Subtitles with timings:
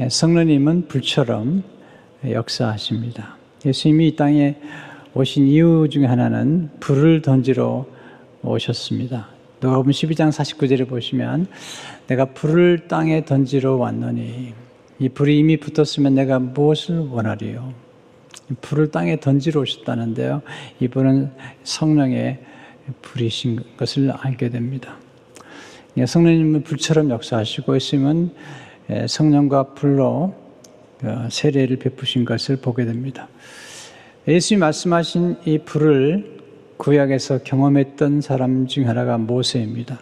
[0.00, 1.62] 예, 성령님은 불처럼
[2.24, 3.36] 역사하십니다.
[3.66, 4.56] 예수님이 이 땅에
[5.12, 7.84] 오신 이유 중에 하나는 불을 던지러
[8.42, 9.28] 오셨습니다.
[9.60, 11.46] 누가복음 12장 49절에 보시면
[12.06, 14.54] 내가 불을 땅에 던지러 왔노니
[14.98, 17.74] 이 불이 이미 붙었으면 내가 무엇을 원하리요?
[18.62, 20.40] 불을 땅에 던지러 오셨다는데요.
[20.80, 21.32] 이분은
[21.64, 22.38] 성령의
[23.02, 24.96] 불이신 것을 알게 됩니다.
[25.98, 28.32] 예, 성령님은 불처럼 역사하시고 있으면 예,
[29.08, 30.34] 성령과 불로
[31.04, 33.28] 어, 세례를 베푸신 것을 보게 됩니다.
[34.28, 36.40] 예수님 말씀하신 이 불을
[36.76, 40.00] 구약에서 경험했던 사람 중 하나가 모세입니다.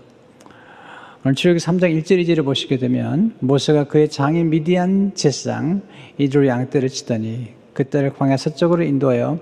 [1.25, 5.83] 오늘 출애기 3장 1절 2절을 보시게 되면 모세가 그의 장인 미디안 제사장
[6.19, 9.39] 이드로 양떼를 치더니 그때를 광야 서쪽으로 인도하여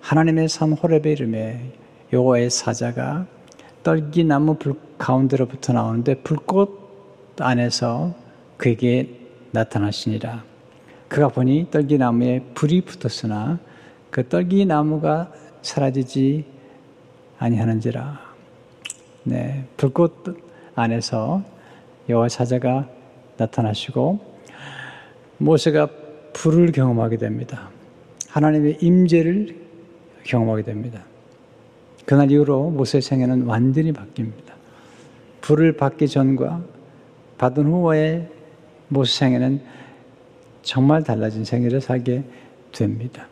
[0.00, 1.72] 하나님의 산 호렙의 이름에
[2.12, 3.26] 여호와의 사자가
[3.82, 8.14] 떨기나무 불 가운데로부터 나오는데 불꽃 안에서
[8.62, 9.08] 그에게
[9.50, 10.44] 나타나시니라.
[11.08, 13.58] 그가 보니 떨기나무에 불이 붙었으나
[14.08, 16.44] 그 떨기나무가 사라지지
[17.40, 18.20] 아니하는지라.
[19.24, 20.14] 네, 불꽃
[20.76, 21.42] 안에서
[22.08, 22.88] 여호와 사자가
[23.36, 24.20] 나타나시고
[25.38, 25.88] 모세가
[26.32, 27.68] 불을 경험하게 됩니다.
[28.28, 29.56] 하나님의 임재를
[30.22, 31.02] 경험하게 됩니다.
[32.06, 34.52] 그날 이후로 모세의 생애는 완전히 바뀝니다.
[35.40, 36.62] 불을 받기 전과
[37.38, 38.41] 받은 후의
[38.92, 39.60] 모세 생애는
[40.62, 42.22] 정말 달라진 생애를 살게
[42.72, 43.26] 됩니다.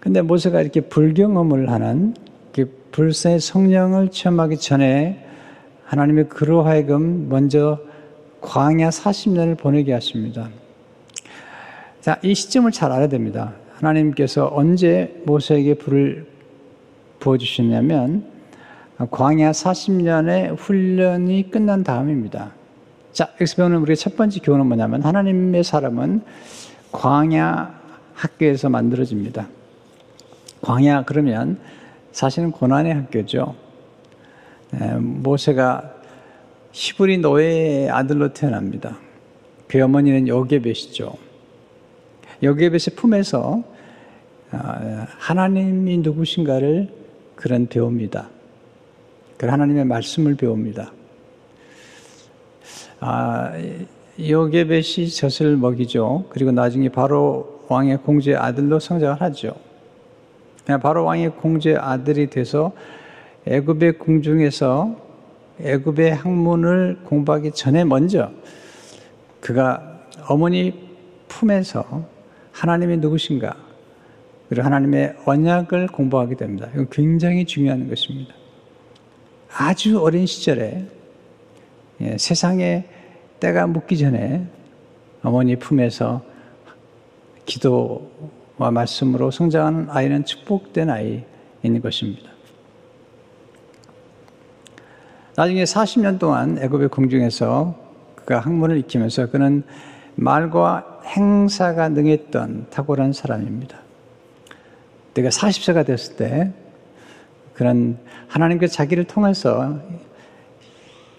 [0.00, 2.14] 근데 모세가 이렇게 불경험을 하는
[2.92, 5.26] 불새 성령을 체험하기 전에
[5.84, 7.80] 하나님의 그로 하여금 먼저
[8.42, 10.50] 광야 40년을 보내게 하십니다.
[12.00, 13.54] 자, 이 시점을 잘 알아야 됩니다.
[13.74, 16.26] 하나님께서 언제 모세에게 불을
[17.20, 18.26] 부어주셨냐면,
[19.10, 22.52] 광야 40년의 훈련이 끝난 다음입니다.
[23.12, 26.22] 자, 배우는 우리의 첫 번째 교훈은 뭐냐면, 하나님의 사람은
[26.92, 27.80] 광야
[28.14, 29.48] 학교에서 만들어집니다.
[30.62, 31.58] 광야 그러면
[32.12, 33.54] 사실은 고난의 학교죠.
[34.70, 35.94] 네, 모세가
[36.72, 38.96] 히브리 노예의 아들로 태어납니다.
[39.68, 41.14] 그 어머니는 요게벳이죠.
[42.42, 43.62] 요게벳의 품에서
[44.52, 46.88] 아, 하나님이 누구신가를
[47.36, 48.28] 그런 배웁니다.
[49.38, 50.92] 그 하나님의 말씀을 배웁니다.
[53.04, 53.50] 아,
[54.20, 56.26] 요게벳이 젖을 먹이죠.
[56.28, 59.56] 그리고 나중에 바로 왕의 공주의 아들로 성장을 하죠.
[60.80, 62.70] 바로 왕의 공주의 아들이 돼서
[63.44, 64.96] 애굽의 궁중에서
[65.60, 68.30] 애굽의 학문을 공부하기 전에 먼저
[69.40, 69.98] 그가
[70.28, 70.88] 어머니
[71.26, 72.04] 품에서
[72.52, 73.56] 하나님이 누구신가
[74.48, 76.68] 그리고 하나님의 언약을 공부하게 됩니다.
[76.72, 78.32] 이건 굉장히 중요한 것입니다.
[79.56, 80.86] 아주 어린 시절에
[82.02, 82.84] 예, 세상에
[83.38, 84.44] 때가 묻기 전에
[85.22, 86.22] 어머니 품에서
[87.46, 92.30] 기도와 말씀으로 성장하는 아이는 축복된 아이인 것입니다.
[95.36, 97.74] 나중에 40년 동안 애굽의 궁중에서
[98.16, 99.62] 그가 학문을 익히면서 그는
[100.14, 103.78] 말과 행사가 능했던 탁월한 사람입니다.
[105.14, 106.52] 내가 40세가 됐을 때
[107.54, 107.98] 그는
[108.28, 109.78] 하나님께 자기를 통해서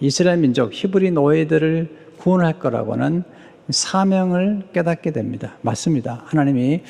[0.03, 3.23] 이스라엘 민족 히브리 노예들을 구원할 거라고는
[3.69, 5.55] 사명을 깨닫게 됩니다.
[5.61, 6.23] 맞습니다.
[6.25, 6.83] 하나님이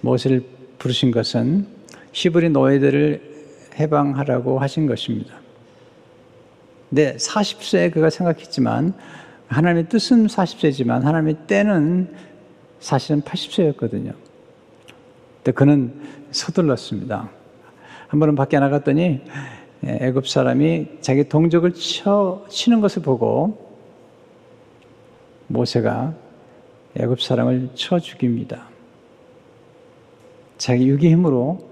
[0.00, 0.44] 모세를
[0.76, 1.68] 부르신 것은
[2.10, 3.36] 히브리 노예들을
[3.78, 5.36] 해방하라고 하신 것입니다.
[6.88, 8.94] 네, 40세에 그가 생각했지만
[9.46, 12.12] 하나님의 뜻은 40세지만 하나님의 때는
[12.80, 14.12] 사실은 80세였거든요.
[15.36, 15.94] 근데 그는
[16.32, 17.30] 서둘렀습니다.
[18.08, 19.20] 한 번은 밖에 나갔더니 예,
[19.84, 23.66] 애굽 사람이 자기 동족을 쳐 치는 것을 보고
[25.48, 26.14] 모세가
[26.96, 28.68] 애굽 사람을 쳐 죽입니다.
[30.58, 31.68] 자기 유기 힘으로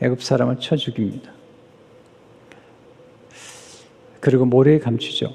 [0.00, 1.30] 애굽 사람을 쳐 죽입니다.
[4.20, 5.32] 그리고 모래에 감추죠.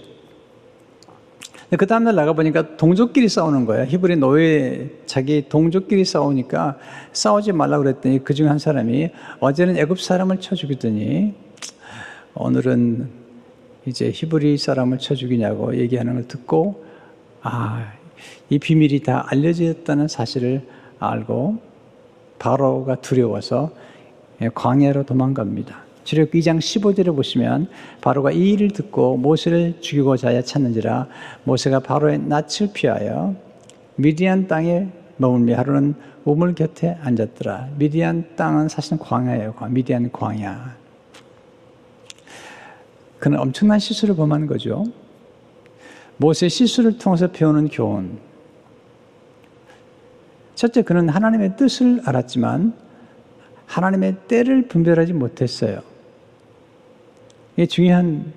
[1.78, 3.86] 그 다음날 나가보니까 동족끼리 싸우는 거예요.
[3.86, 6.78] 히브리 노예 자기 동족끼리 싸우니까
[7.14, 9.10] 싸우지 말라고 그랬더니 그 중 한 사람이
[9.40, 11.34] 어제는 애굽 사람을 쳐 죽였더니
[12.36, 13.10] 오늘은
[13.86, 16.84] 이제 히브리 사람을 쳐 죽이냐고 얘기하는 걸 듣고
[17.42, 17.94] 아,
[18.50, 20.62] 이 비밀이 다 알려졌다는 사실을
[21.00, 21.58] 알고
[22.40, 23.72] 바로가 두려워서
[24.56, 25.84] 광야로 도망갑니다.
[26.04, 27.68] 출애굽기 2장 15절을 보시면
[28.02, 31.08] 바로가 이 일을 듣고 모세를 죽이고자 하여 찾는지라
[31.46, 33.36] 모세가 바로의 낯을 피하여
[33.96, 34.88] 미디안 땅에
[35.18, 35.96] 머물며 하루는
[36.26, 37.70] 우물 곁에 앉았더라.
[37.78, 39.54] 미디안 땅은 사실 광야예요.
[39.70, 40.83] 미디안 광야.
[43.24, 44.84] 그는 엄청난 실수를 범한 거죠.
[46.18, 48.18] 모세 실수를 통해서 배우는 교훈.
[50.56, 52.74] 첫째, 그는 하나님의 뜻을 알았지만
[53.66, 55.80] 하나님의 때를 분별하지 못했어요.
[57.54, 58.34] 이게 중요한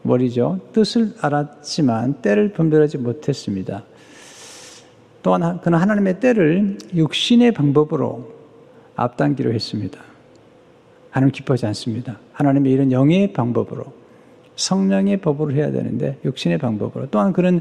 [0.00, 0.58] 머리죠.
[0.72, 3.84] 뜻을 알았지만 때를 분별하지 못했습니다.
[5.22, 8.32] 또한 그는 하나님의 때를 육신의 방법으로
[8.96, 10.00] 앞당기로 했습니다.
[11.10, 12.18] 하나님 기뻐하지 않습니다.
[12.32, 14.03] 하나님의 일은 영의 방법으로
[14.56, 17.60] 성령의 법으로 해야 되는데 육신의 방법으로 또한 그는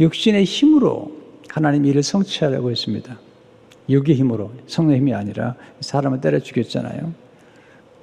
[0.00, 1.12] 육신의 힘으로
[1.48, 3.18] 하나님 일을 성취하려고 했습니다.
[3.88, 7.12] 육의 힘으로 성령의 힘이 아니라 사람을 때려 죽였잖아요.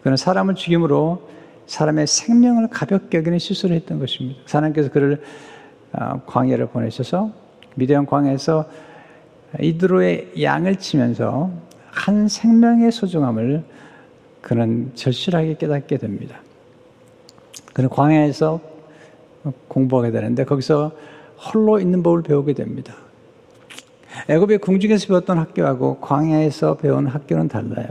[0.02, 1.30] 그는 사람을 죽임으로
[1.68, 4.42] 사람의 생명을 가볍게 여기는 시술을 했던 것입니다.
[4.48, 5.22] 하나님께서 그를
[5.92, 7.32] 아, 광야를 보내셔서
[7.76, 8.66] 미디안 광야에서
[9.62, 11.52] 이드로의 양을 치면서
[11.86, 13.64] 한 생명의 소중함을
[14.42, 16.40] 그는 절실하게 깨닫게 됩니다.
[17.74, 18.60] 그는 광야에서
[19.68, 20.92] 공부하게 되는데 거기서
[21.38, 22.94] 홀로 있는 법을 배우게 됩니다.
[24.30, 27.88] 애굽의 궁중에서 배웠던 학교하고 광야에서 배운 학교는 달라요.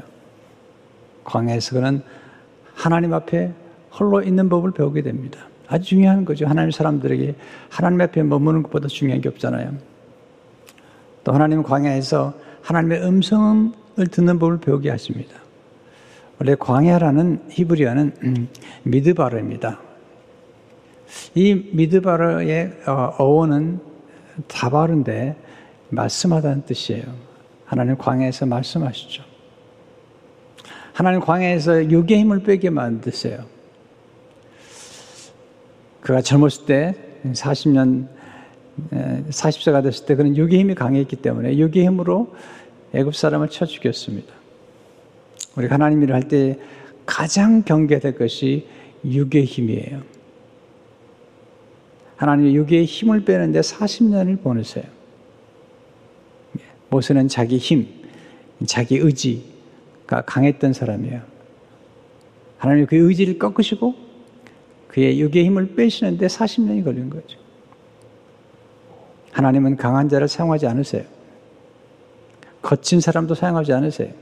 [1.25, 2.03] 광야에서 그는
[2.75, 3.53] 하나님 앞에
[3.99, 5.41] 홀로 있는 법을 배우게 됩니다.
[5.69, 6.47] 아주 중요한 거죠.
[6.47, 7.35] 하나님 사람들에게
[7.69, 9.73] 하나님 앞에 머무는 것보다 중요한 게 없잖아요.
[11.25, 13.73] 또 하나님 광야에서 하나님의 음성을
[14.11, 15.42] 듣는 법을 배우게 하십니다.
[16.43, 18.49] 원래 광야라는 히브리어는 음,
[18.83, 19.81] 미드바르입니다.
[21.37, 23.79] 이 미드바르의 어, 어원은
[24.49, 25.37] 다바르인데
[25.91, 27.05] 말씀하다는 뜻이에요.
[27.65, 29.23] 하나님 광야에서 말씀하시죠.
[30.93, 33.45] 하나님 광야에서 육의 힘을 빼게 만드세요.
[36.01, 38.09] 그가 젊었을 때 40년
[38.91, 42.35] 40세가 됐을 때 그는 육의 힘이 강했기 때문에 육의 힘으로
[42.95, 44.42] 애굽 사람을 쳐 죽였습니다.
[45.57, 46.59] 우리 하나님 일을 할 때
[47.05, 48.67] 가장 경계될 것이
[49.05, 50.03] 육의 힘이에요.
[52.17, 54.85] 하나님의 육의 힘을 빼는데 40년을 보내세요.
[56.89, 57.89] 모세는 자기 힘,
[58.67, 61.23] 자기 의지가 강했던 사람이에요.
[62.59, 63.95] 하나님 그 의지를 꺾으시고
[64.87, 67.39] 그의 육의 힘을 빼시는데 40년이 걸린 거죠.
[69.33, 71.05] 하나님은 강한 자를 사용하지 않으세요.
[72.61, 74.13] 거친 사람도 사용하지 않으세요.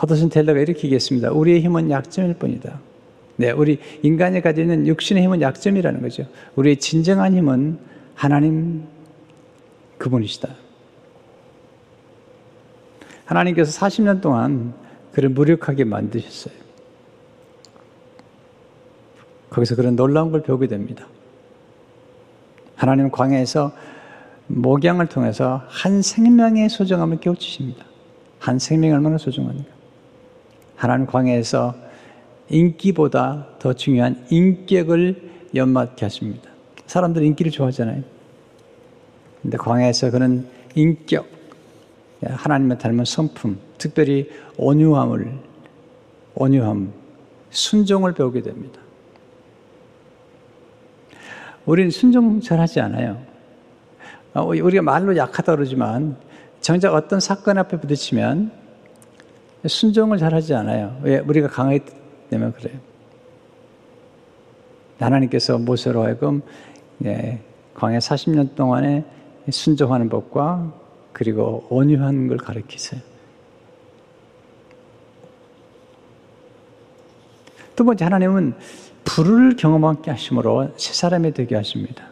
[0.00, 1.30] 허드슨 텔러가 이렇게 얘기했습니다.
[1.30, 2.80] 우리의 힘은 약점일 뿐이다.
[3.36, 6.26] 네, 우리 인간이 가지는 육신의 힘은 약점이라는 거죠.
[6.56, 7.78] 우리의 진정한 힘은
[8.14, 8.84] 하나님
[9.98, 10.48] 그분이시다.
[13.26, 14.74] 하나님께서 40년 동안
[15.12, 16.54] 그를 무력하게 만드셨어요.
[19.50, 21.06] 거기서 그런 놀라운 걸 배우게 됩니다.
[22.74, 23.72] 하나님 광야에서
[24.48, 27.84] 목양을 통해서 한 생명의 소중함을 깨우치십니다.
[28.38, 29.75] 한 생명이 얼마나 소중한가.
[30.76, 31.74] 하나님 광야에서
[32.48, 36.50] 인기보다 더 중요한 인격을 연맞게 하십니다.
[36.86, 38.02] 사람들이 인기를 좋아하잖아요.
[39.42, 41.26] 근데 광야에서 그는 인격,
[42.22, 45.32] 하나님의 닮은 성품, 특별히 온유함을,
[46.34, 46.92] 온유함,
[47.50, 48.80] 순종을 배우게 됩니다.
[51.64, 53.20] 우리는 순종 잘 하지 않아요.
[54.34, 56.16] 어, 우리가 말로 약하다 그러지만
[56.60, 58.65] 정작 어떤 사건 앞에 부딪히면
[59.68, 60.98] 순종을 잘 하지 않아요.
[61.02, 61.18] 왜?
[61.18, 61.80] 우리가 강하기
[62.30, 62.78] 때문에 그래요.
[64.98, 66.42] 하나님께서 모세로 하여금
[67.04, 67.40] 예,
[67.74, 69.04] 광야 40년 동안에
[69.50, 70.72] 순종하는 법과
[71.12, 73.00] 그리고 온유한 걸 가르치세요.
[77.74, 78.54] 두 번째 하나님은
[79.04, 82.04] 불을 경험하게 하심으로 새 사람이 되게 하십니다.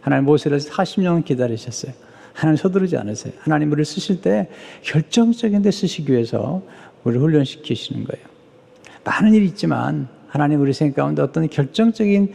[0.00, 1.92] 하나님 모세를 40년 기다리셨어요.
[2.34, 3.32] 하나님 서두르지 않으세요.
[3.38, 4.48] 하나님 우리를 쓰실 때
[4.82, 6.62] 결정적인 데 쓰시기 위해서
[7.04, 8.26] 우리를 훈련시키시는 거예요.
[9.04, 12.32] 많은 일이 있지만 하나님 우리 생각 가운데 어떤 결정적인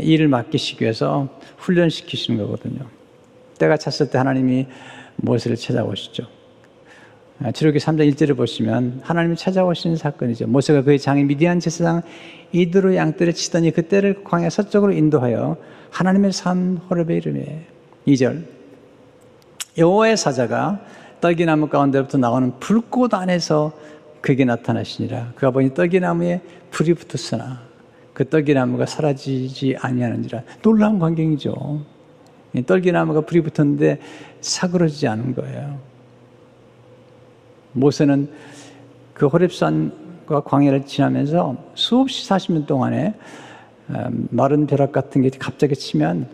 [0.00, 2.86] 일을 맡기시기 위해서 훈련시키시는 거거든요.
[3.58, 4.66] 때가 찼을 때 하나님이
[5.16, 6.24] 모세를 찾아오시죠.
[7.54, 10.48] 출애기 3장 1절을 보시면 하나님이 찾아오시는 사건이죠.
[10.48, 12.02] 모세가 그의 장인 미디안 제사장
[12.52, 15.56] 이드로 양떼를 치더니 그때를 광야 서쪽으로 인도하여
[15.90, 17.66] 하나님의 산 호렙에 이름에
[18.06, 18.44] 2절
[19.76, 20.80] 여호와의 사자가
[21.20, 23.72] 떨기나무 가운데부터 나오는 불꽃 안에서
[24.20, 25.32] 그에게 나타나시니라.
[25.34, 27.60] 그가 보니 떨기나무에 불이 붙었으나
[28.12, 30.42] 그 떨기나무가 사라지지 아니하는지라.
[30.62, 31.84] 놀라운 광경이죠.
[32.66, 34.00] 떨기나무가 불이 붙었는데
[34.40, 35.78] 사그러지지 않은 거예요.
[37.72, 38.30] 모세는
[39.14, 43.14] 그 호렙산과 광야를 지나면서 수없이 40년 동안에
[43.90, 46.28] 음, 마른 벼락 같은 게 갑자기 치면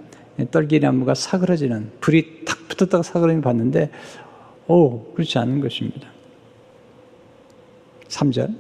[0.50, 3.90] 떨기나무가 사그러지는 불이 탁 붙었다가 사그러지는 봤는데
[4.66, 6.13] 오 그렇지 않은 것입니다.
[8.14, 8.54] 3절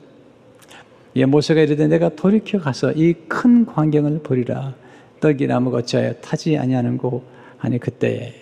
[1.16, 4.74] 예, 모세가 이르되 내가 돌이켜 가서 이 큰 광경을 보리라
[5.20, 7.24] 떨기나무가 어찌하여 타지 아니하는고
[7.58, 8.34] 하니 그때에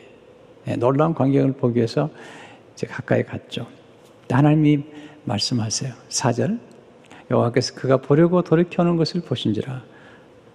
[0.68, 2.08] 예, 놀라운 광경을 보기 위해서
[2.72, 3.66] 이제 가까이 갔죠.
[4.30, 4.84] 하나님이
[5.24, 5.92] 말씀하세요.
[6.08, 6.58] 4절.
[7.30, 9.82] 여호와께서 그가 보려고 돌이켜 오는 것을 보신지라.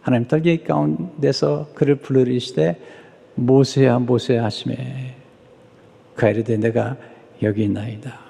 [0.02, 2.80] 하나님 떨기 가운데서 그를 불러이시되
[3.36, 5.16] 모세야 모세야 하심에
[6.16, 6.98] 그가 이르되 내가
[7.44, 8.26] 여기 있나이다.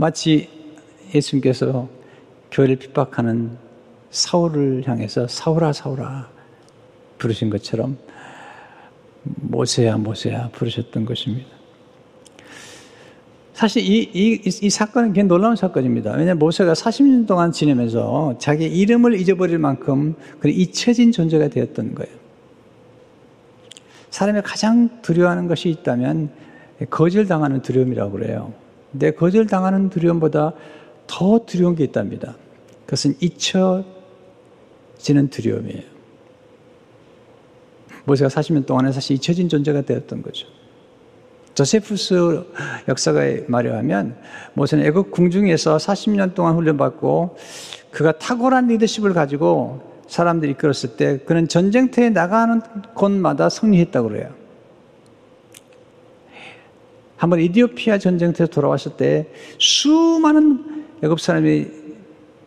[0.00, 0.48] 마치
[1.14, 1.86] 예수님께서
[2.50, 3.58] 교회를 핍박하는
[4.10, 6.30] 사울을 향해서 사울아 사울아
[7.18, 7.98] 부르신 것처럼
[9.22, 11.50] 모세야 모세야 부르셨던 것입니다.
[13.52, 16.12] 사실 이, 이, 이 사건은 굉장히 놀라운 사건입니다.
[16.12, 22.16] 왜냐하면 모세가 40년 동안 지내면서 자기 이름을 잊어버릴 만큼 잊혀진 존재가 되었던 거예요.
[24.08, 26.30] 사람이 가장 두려워하는 것이 있다면
[26.88, 28.54] 거절 당하는 두려움이라고 그래요.
[28.92, 30.52] 근데 거절당하는 두려움보다
[31.06, 32.36] 더 두려운 게 있답니다.
[32.84, 33.84] 그것은 잊혀지는
[35.30, 35.82] 두려움이에요.
[38.04, 40.46] 모세가 40년 동안에 사실 잊혀진 존재가 되었던 거죠.
[41.54, 42.44] 조세푸스
[42.88, 44.16] 역사가의 말에 하면
[44.54, 47.36] 모세는 애국 궁중에서 40년 동안 훈련받고
[47.90, 52.60] 그가 탁월한 리더십을 가지고 사람들이 이끌었을 때 그는 전쟁터에 나가는
[52.94, 54.39] 곳마다 승리했다고 그래요.
[57.20, 59.26] 한번 이디오피아 전쟁터에 돌아왔을 때
[59.58, 61.66] 수많은 애굽 사람이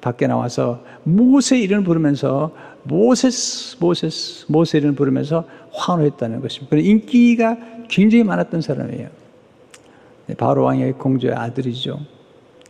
[0.01, 6.75] 밖에 나와서 모세 이름을 부르면서 모세스 모세스 모세 이름을 부르면서 환호했다는 것입니다.
[6.77, 7.55] 인기가
[7.87, 9.09] 굉장히 많았던 사람이에요.
[10.25, 11.99] 네, 바로 왕의 공주의 아들이죠.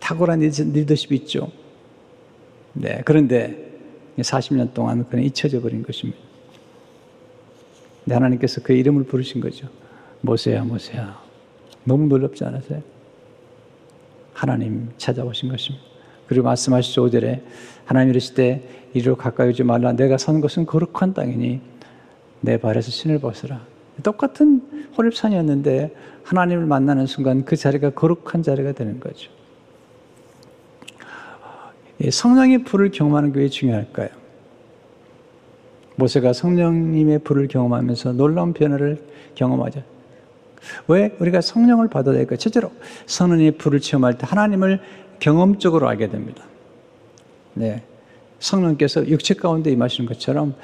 [0.01, 1.53] 탁월한 리더십이 있죠.
[2.73, 3.79] 네, 그런데
[4.17, 6.19] 40년 동안 그는 잊혀져 버린 것입니다.
[8.03, 9.69] 네, 하나님께서 그 이름을 부르신 거죠.
[10.19, 11.22] 모세야, 모세야.
[11.83, 12.81] 너무 놀랍지 않으세요?
[14.33, 15.85] 하나님 찾아오신 것입니다.
[16.27, 17.41] 그리고 말씀하시죠, 5절에.
[17.85, 18.61] 하나님 이르실 때
[18.93, 19.93] 이리로 가까이 오지 말라.
[19.93, 21.61] 내가 선 것은 거룩한 땅이니
[22.41, 23.61] 내 발에서 신을 벗으라.
[24.01, 24.61] 똑같은
[24.95, 25.91] 호랩산이었는데
[26.23, 29.29] 하나님을 만나는 순간 그 자리가 거룩한 자리가 되는 거죠.
[32.09, 34.09] 성령의 불을 경험하는 게 왜 중요할까요?
[35.95, 39.83] 모세가 성령님의 불을 경험하면서 놀라운 변화를 경험하죠.
[40.87, 42.35] 왜 우리가 성령을 받아야 될까?
[42.35, 42.71] 첫째로
[43.05, 44.79] 성령의 불을 체험할 때 하나님을
[45.19, 46.43] 경험적으로 알게 됩니다.
[47.53, 47.83] 네.
[48.39, 50.55] 성령께서 육체 가운데 임하시는 것처럼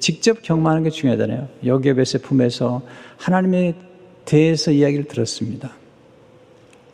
[0.00, 1.48] 직접 경험하는 게 중요하잖아요.
[1.64, 2.82] 여겹에서 품에서
[3.16, 3.74] 하나님에
[4.24, 5.72] 대해서 이야기를 들었습니다.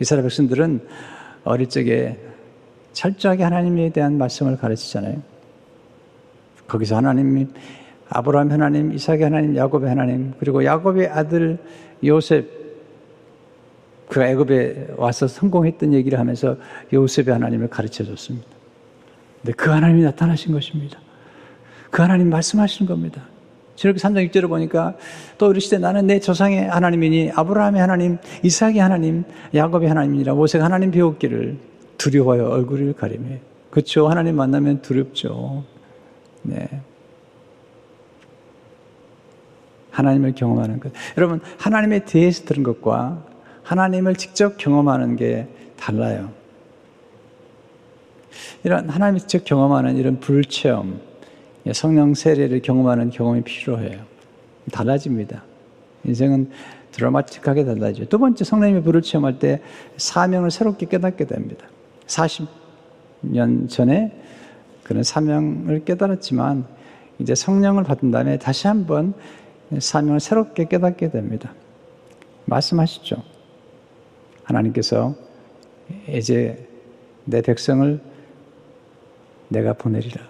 [0.00, 0.80] 이스라엘 백성들은
[1.44, 2.18] 어릴 적에
[2.92, 5.20] 철저하게 하나님에 대한 말씀을 가르치잖아요.
[6.68, 7.48] 거기서 하나님이
[8.08, 11.58] 아브라함 하나님, 이삭의 하나님, 야곱의 하나님, 그리고 야곱의 아들
[12.04, 12.64] 요셉
[14.08, 16.56] 그가 애굽에 와서 성공했던 얘기를 하면서
[16.92, 18.46] 요셉의 하나님을 가르쳐 줬습니다.
[19.42, 20.98] 근데 그 하나님이 나타나신 것입니다.
[21.90, 23.22] 그 하나님 말씀하시는 겁니다.
[23.76, 24.96] 저렇게 3장 6절을 보니까
[25.36, 31.56] 또 이르시되 나는 내 조상의 하나님이니 아브라함의 하나님, 이삭의 하나님, 야곱의 하나님이라 모세가 하나님 배웠기를
[31.98, 33.36] 두려워요 얼굴을 가리며.
[33.70, 34.08] 그렇죠.
[34.08, 35.64] 하나님 만나면 두렵죠.
[36.42, 36.68] 네.
[39.94, 40.92] 하나님을 경험하는 것.
[41.16, 43.24] 여러분, 하나님에 대해서 들은 것과
[43.62, 45.46] 하나님을 직접 경험하는 게
[45.76, 46.30] 달라요.
[48.64, 51.00] 이런 하나님을 직접 경험하는 이런 불체험,
[51.66, 54.00] 예, 성령 세례를 경험하는 경험이 필요해요.
[54.72, 55.44] 달라집니다.
[56.04, 56.50] 인생은
[56.90, 58.06] 드라마틱하게 달라져요.
[58.08, 59.60] 두 번째 성령님의 불을 체험할 때
[59.96, 61.66] 사명을 새롭게 깨닫게 됩니다.
[62.06, 64.12] 40년 전에
[64.82, 66.66] 그런 사명을 깨달았지만
[67.18, 69.14] 이제 성령을 받은 다음에 다시 한번
[69.80, 71.52] 사명을 새롭게 깨닫게 됩니다.
[72.46, 73.22] 말씀하시죠.
[74.44, 75.14] 하나님께서
[76.08, 76.68] 이제
[77.24, 78.00] 내 백성을
[79.48, 80.22] 내가 보내리라.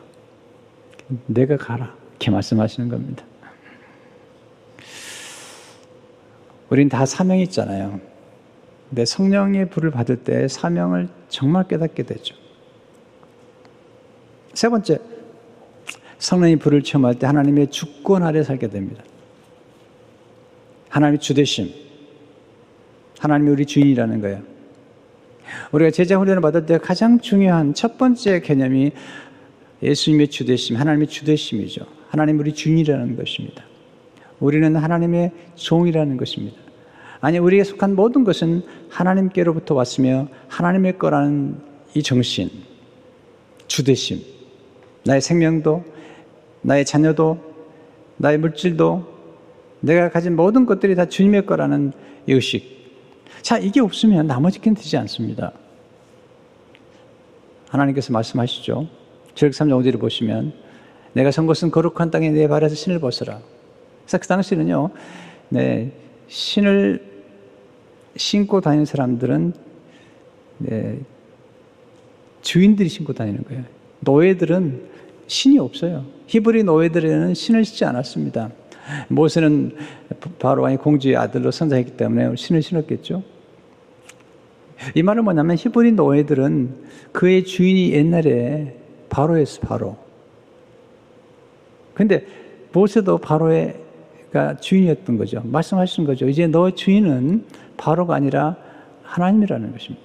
[1.27, 1.95] 내가 가라.
[2.11, 3.25] 이렇게 말씀하시는 겁니다.
[6.71, 8.01] 우린 다 사명이 있잖아요.
[8.89, 12.37] 근데 성령의 불을 받을 때 사명을 정말 깨닫게 되죠.
[14.53, 14.99] 세 번째,
[16.19, 19.03] 성령의 불을 체험할 때 하나님의 주권 아래 살게 됩니다.
[20.95, 21.73] 하나님의 주대심.
[23.19, 24.43] 하나님이 우리 주인이라는 거예요.
[25.73, 28.93] 우리가 제자 훈련을 받을 때 가장 중요한 첫 번째 개념이
[29.83, 31.85] 예수님의 주되심, 하나님의 주되심이죠.
[32.09, 33.65] 하나님 우리 주인이라는 것입니다.
[34.39, 36.57] 우리는 하나님의 종이라는 것입니다.
[37.21, 41.57] 아니, 우리에 속한 모든 것은 하나님께로부터 왔으며 하나님의 거라는
[41.95, 42.51] 이 정신,
[43.67, 44.21] 주되심,
[45.05, 45.85] 나의 생명도,
[46.63, 47.41] 나의 자녀도,
[48.17, 49.14] 나의 물질도,
[49.85, 51.93] 내가 가진 모든 것들이 다 주님의 거라는
[52.27, 52.65] 의식.
[53.43, 55.53] 자, 이게 없으면 나머지는 되지 않습니다.
[57.69, 58.89] 하나님께서 말씀하시죠.
[59.35, 60.53] 7 3장 5절을 보시면
[61.13, 63.41] 내가 선 것은 거룩한 땅에 내 발에서 신을 벗어라.
[64.03, 64.91] 그래서 그 당시는요,
[65.51, 65.93] 네,
[66.29, 67.05] 신을
[68.17, 69.53] 신고 다니는 사람들은
[70.59, 71.01] 네,
[72.43, 73.65] 주인들이 신고 다니는 거예요.
[74.01, 74.83] 노예들은
[75.27, 76.05] 신이 없어요.
[76.27, 78.51] 히브리 노예들에는 신을 신지 않았습니다.
[79.09, 79.77] 모세는
[80.39, 83.23] 바로 왕의 공주의 아들로 선자했기 때문에 신을 신었겠죠.
[84.95, 88.77] 이 말은 뭐냐면 히브리 노예들은 그의 주인이 옛날에
[89.09, 89.97] 바로였어, 바로.
[91.95, 92.27] 근데
[92.73, 95.43] 모세도 바로가 주인이었던 거죠.
[95.45, 96.29] 말씀하시는 거죠.
[96.29, 97.45] 이제 너 주인은
[97.77, 98.57] 바로가 아니라
[99.05, 100.05] 하나님이라는 것입니다.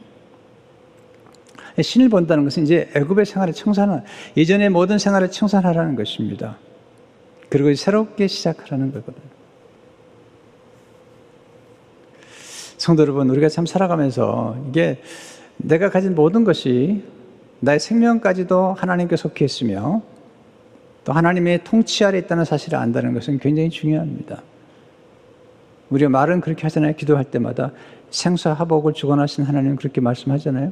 [1.81, 4.03] 신을 본다는 것은 이제 애굽의 생활을 청산하
[4.37, 6.57] 예전의 모든 생활을 청산하라는 것입니다.
[7.49, 9.29] 그리고 새롭게 시작하라는 거거든요.
[12.77, 15.01] 성도 여러분, 우리가 참 살아가면서 이게
[15.57, 17.03] 내가 가진 모든 것이
[17.59, 20.01] 나의 생명까지도 하나님께 속해 있으며
[21.03, 24.41] 또 하나님의 통치 아래 있다는 사실을 안다는 것은 굉장히 중요합니다.
[25.89, 26.93] 우리가 말은 그렇게 하잖아요.
[26.95, 27.71] 기도할 때마다
[28.11, 30.71] 생사화복을 주관하신 하나님 그렇게 말씀하잖아요.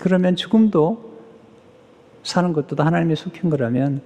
[0.00, 1.12] 그러면 죽음도
[2.22, 4.02] 사는 것도 다 하나님의 속한 거라면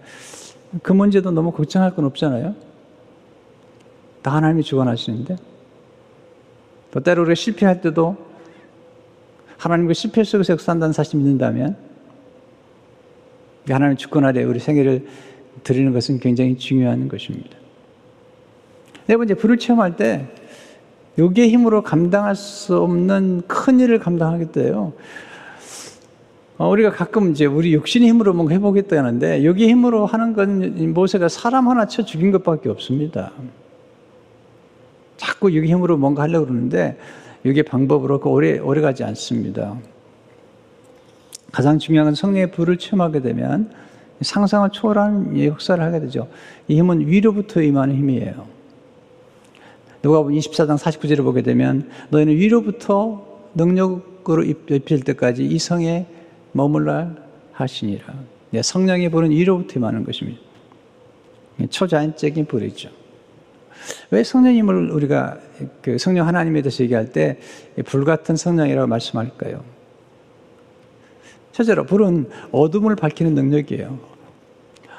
[0.83, 2.55] 그 문제도 너무 걱정할 건 없잖아요.
[4.23, 5.37] 다 하나님이 주관하시는데.
[6.91, 8.17] 또 때로 우리가 실패할 때도
[9.59, 11.77] 하나님과 실패 속에서 역사한다는 사실 믿는다면
[13.69, 15.07] 하나님 주권 아래 우리 생애를
[15.65, 17.57] 드리는 것은 굉장히 중요한 것입니다.
[19.07, 20.27] 네 번째, 불을 체험할 때
[21.19, 24.93] 요기의 힘으로 감당할 수 없는 큰 일을 감당하게 돼요.
[26.59, 31.29] 어, 우리가 가끔 이제 우리 육신의 힘으로 뭔가 해보겠다 하는데 여기 힘으로 하는 건 모세가
[31.29, 33.33] 사람 하나 쳐 죽인 것밖에 없습니다.
[35.19, 36.99] 자꾸 여기 힘으로 뭔가 하려고 그러는데
[37.45, 39.77] 이게 방법으로 그 오래, 오래 가지 않습니다.
[41.53, 43.71] 가장 중요한 건 성령의 불을 체험하게 되면
[44.23, 46.29] 상상을 초월한 역사를 하게 되죠.
[46.69, 48.47] 이 힘은 위로부터 임하는 힘이에요.
[50.03, 56.07] 누가복음 24장 49절을 보게 되면 너희는 위로부터 능력으로 입힐 때까지 이 성에
[56.57, 57.15] 머물라
[57.53, 58.15] 하시니라.
[58.51, 60.41] 네, 성령의 불은 위로부터 임하는 것입니다.
[61.69, 62.89] 초자연적인 불이죠.
[64.11, 65.39] 왜 성령님을 우리가
[65.83, 67.39] 그 성령 하나님에 대해서 얘기할 때
[67.85, 69.63] 불같은 성령이라고 말씀할까요?
[71.53, 73.99] 첫째로 불은 어둠을 밝히는 능력이에요.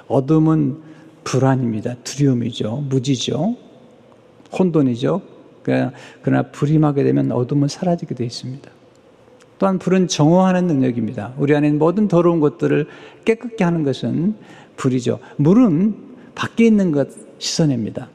[0.08, 0.82] 어둠은
[1.24, 1.96] 불안입니다.
[2.04, 2.86] 두려움이죠.
[2.88, 3.56] 무지죠.
[4.58, 5.22] 혼돈이죠.
[6.22, 8.77] 그러나 불이 임하게 되면 어둠은 사라지게 되어 있습니다.
[9.60, 11.34] 또한 불은 정화하는 능력입니다.
[11.38, 12.88] 우리 안에 모든 더러운 것들을
[13.26, 14.36] 깨끗게 하는 것은
[14.76, 15.20] 불이죠.
[15.38, 15.96] 물은
[16.36, 18.10] 밖에 있는 것 씻어냅니다.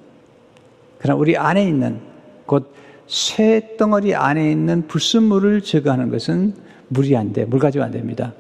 [0.99, 2.01] 그러나 우리 안에 있는
[2.47, 2.73] 곧
[3.07, 6.55] 쇠덩어리 안에 있는 불순물을 제거하는 것은
[6.89, 7.45] 물이 안 돼.
[7.45, 8.33] 물 가지고 안 됩니다.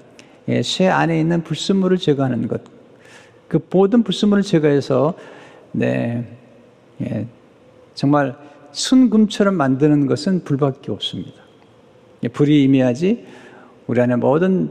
[0.48, 2.62] 예, 쇠 안에 있는 불순물을 제거하는 것.
[3.48, 5.14] 그 모든 불순물을 제거해서
[5.72, 6.26] 네,
[7.02, 7.26] 예,
[7.94, 8.36] 정말
[8.70, 11.41] 순금처럼 만드는 것은 불밖에 없습니다.
[12.28, 13.26] 불이 임해야지
[13.86, 14.70] 우리 안에 모든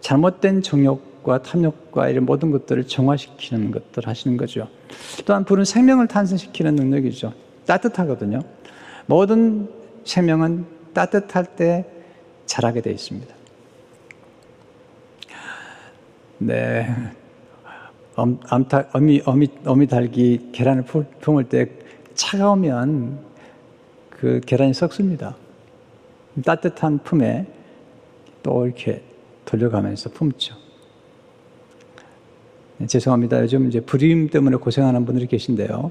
[0.00, 4.68] 잘못된 정욕과 탐욕과 이런 모든 것들을 정화시키는 것들 하시는 거죠.
[5.24, 7.32] 또한 불은 생명을 탄생시키는 능력이죠.
[7.66, 8.40] 따뜻하거든요.
[9.06, 9.68] 모든
[10.04, 11.86] 생명은 따뜻할 때
[12.46, 13.34] 자라게 되어 있습니다.
[16.38, 16.88] 네.
[18.14, 20.84] 엄, 암타, 어미, 어미, 어미 달기 계란을
[21.20, 21.70] 품을 때
[22.14, 23.20] 차가우면
[24.10, 25.36] 그 계란이 썩습니다.
[26.44, 27.46] 따뜻한 품에
[28.42, 29.02] 또 이렇게
[29.44, 30.54] 돌려가면서 품죠.
[32.78, 33.40] 네, 죄송합니다.
[33.42, 35.90] 요즘 이제 불임 때문에 고생하는 분들이 계신데요.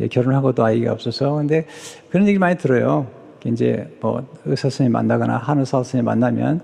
[0.00, 1.34] 예, 결혼하고도 아이가 없어서.
[1.34, 1.66] 근데
[2.10, 3.06] 그런 얘기 많이 들어요.
[3.46, 6.60] 이제 뭐 의사 선생님 만나거나 한의사 선생님 만나면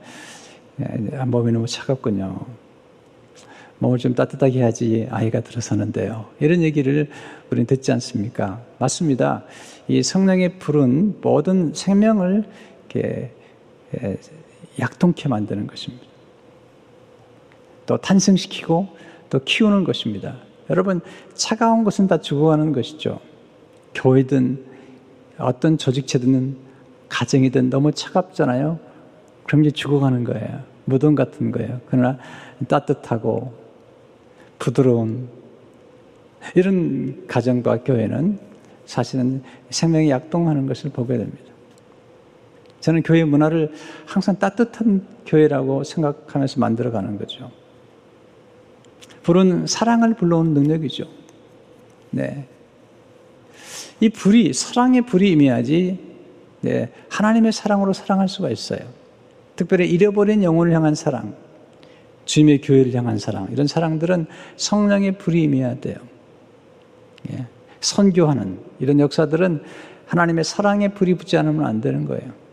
[0.80, 2.38] 예, 몸이 너무 차갑군요.
[3.78, 6.26] 몸을 좀 따뜻하게 해야지 아이가 들어서는데요.
[6.40, 7.08] 이런 얘기를
[7.50, 8.62] 우리는 듣지 않습니까?
[8.78, 9.44] 맞습니다.
[9.88, 12.44] 이 성령의 불은 모든 생명을
[14.78, 16.04] 약통케 만드는 것입니다.
[17.86, 18.88] 또 탄생시키고
[19.30, 20.36] 또 키우는 것입니다.
[20.70, 21.00] 여러분,
[21.34, 23.20] 차가운 것은 다 죽어가는 것이죠.
[23.94, 24.64] 교회든
[25.38, 26.56] 어떤 조직체든
[27.08, 28.78] 가정이든 너무 차갑잖아요.
[29.44, 30.62] 그럼 이제 죽어가는 거예요.
[30.84, 31.80] 무덤 같은 거예요.
[31.88, 32.18] 그러나
[32.68, 33.52] 따뜻하고
[34.58, 35.28] 부드러운
[36.54, 38.38] 이런 가정과 교회는
[38.86, 41.45] 사실은 생명이 약동하는 것을 보게 됩니다.
[42.86, 43.72] 저는 교회 문화를
[44.04, 47.50] 항상 따뜻한 교회라고 생각하면서 만들어가는 거죠.
[49.24, 51.04] 불은 사랑을 불러오는 능력이죠.
[52.10, 52.46] 네.
[53.98, 55.98] 이 불이, 사랑의 불이 임해야지,
[56.60, 58.78] 네, 하나님의 사랑으로 사랑할 수가 있어요.
[59.56, 61.34] 특별히 잃어버린 영혼을 향한 사랑,
[62.24, 64.26] 주님의 교회를 향한 사랑, 이런 사랑들은
[64.58, 65.96] 성령의 불이 임해야 돼요.
[67.32, 67.46] 예.
[67.80, 69.64] 선교하는 이런 역사들은
[70.06, 72.45] 하나님의 사랑에 불이 붙지 않으면 안 되는 거예요.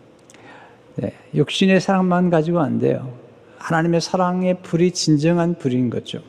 [0.95, 3.13] 네, 육신의 사랑만 가지고 안 돼요.
[3.58, 6.19] 하나님의 사랑의 불이 진정한 불인 거죠.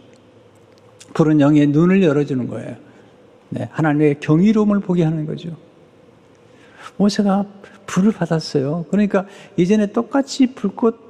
[1.15, 2.77] 불은 영의 눈을 열어주는 거예요.
[3.51, 5.57] 네, 하나님의 경이로움을 보게 하는 거죠.
[6.97, 7.45] 모세가
[7.87, 8.87] 불을 받았어요.
[8.91, 11.05] 그러니까 이전에 똑같이 불꽃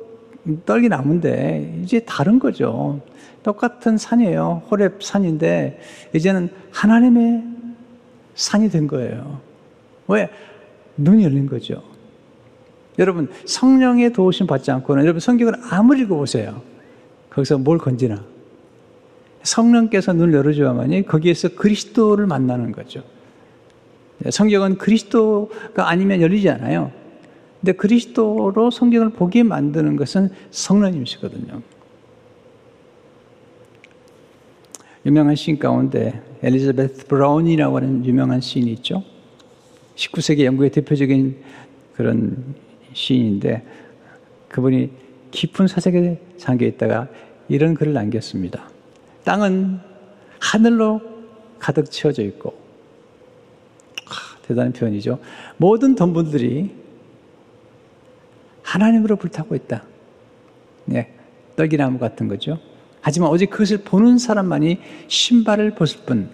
[0.66, 3.00] 떨기 나무인데 이제 다른 거죠.
[3.42, 4.62] 똑같은 산이에요.
[4.70, 5.80] 호렙 산인데
[6.14, 7.44] 이제는 하나님의
[8.34, 9.40] 산이 된 거예요.
[10.08, 10.28] 왜?
[10.96, 11.82] 눈이 열린 거죠.
[12.98, 16.62] 여러분 성령의 도우심 받지 않고는 여러분 성경을 아무리 읽어보세요.
[17.30, 18.24] 거기서 뭘 건지나
[19.42, 23.02] 성령께서 눈을 열어줘야만이 거기에서 그리스도를 만나는 거죠.
[24.30, 26.92] 성경은 그리스도가 아니면 열리지 않아요.
[27.60, 31.62] 근데 그리스도로 성경을 보게 만드는 것은 성령님이시거든요.
[35.06, 39.02] 유명한 시인 가운데 엘리자베스 브라운이라고 하는 유명한 시인이 있죠.
[39.96, 41.36] 19세기 영국의 대표적인
[41.94, 42.54] 그런
[42.94, 43.62] 시인인데
[44.48, 44.90] 그분이
[45.30, 47.08] 깊은 사색에 잠겨 있다가
[47.48, 48.70] 이런 글을 남겼습니다.
[49.24, 49.80] 땅은
[50.40, 51.00] 하늘로
[51.58, 52.54] 가득 채워져 있고
[54.06, 55.18] 하, 대단한 표현이죠.
[55.56, 56.70] 모든 덤불들이
[58.62, 59.84] 하나님으로 불타고 있다.
[60.86, 61.12] 네,
[61.56, 62.58] 떡이나무 같은 거죠.
[63.00, 64.78] 하지만 오직 그것을 보는 사람만이
[65.08, 66.30] 신발을 벗을 뿐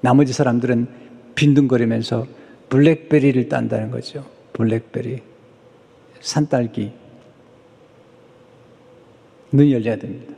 [0.00, 0.88] 나머지 사람들은
[1.34, 2.26] 빈둥거리면서
[2.68, 4.24] 블랙베리를 딴다는 거죠.
[4.52, 5.35] 블랙베리.
[6.20, 6.92] 산딸기.
[9.52, 10.34] 눈이 열려야 됩니다.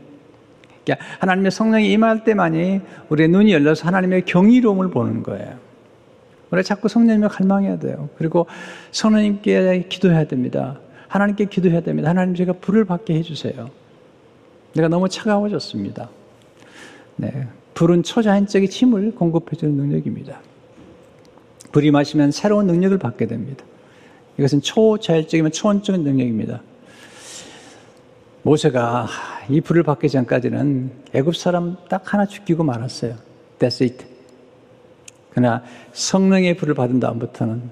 [0.85, 5.59] 그러니까 하나님의 성령이 임할 때만이 우리의 눈이 열려서 하나님의 경이로움을 보는 거예요.
[6.51, 8.09] 우리가 자꾸 성령님을 갈망해야 돼요.
[8.17, 8.47] 그리고
[8.93, 10.81] 성령님께 기도해야 됩니다.
[11.09, 12.09] 하나님께 기도해야 됩니다.
[12.09, 13.71] 하나님 제가 불을 받게 해주세요.
[14.75, 16.11] 내가 너무 차가워졌습니다.
[17.17, 17.47] 네.
[17.75, 20.41] 불은 초자연적인 힘을 공급해주는 능력입니다.
[21.73, 23.65] 불이 마시면 새로운 능력을 받게 됩니다.
[24.39, 26.63] 이것은 초자율적이면 초원적인 능력입니다.
[28.43, 29.09] 모세가
[29.49, 33.15] 이 불을 받기 전까지는 애굽 사람 딱 하나 죽이고 말았어요.
[33.59, 34.07] That's it.
[35.31, 37.63] 그러나 성령의 불을 받은 다음부터는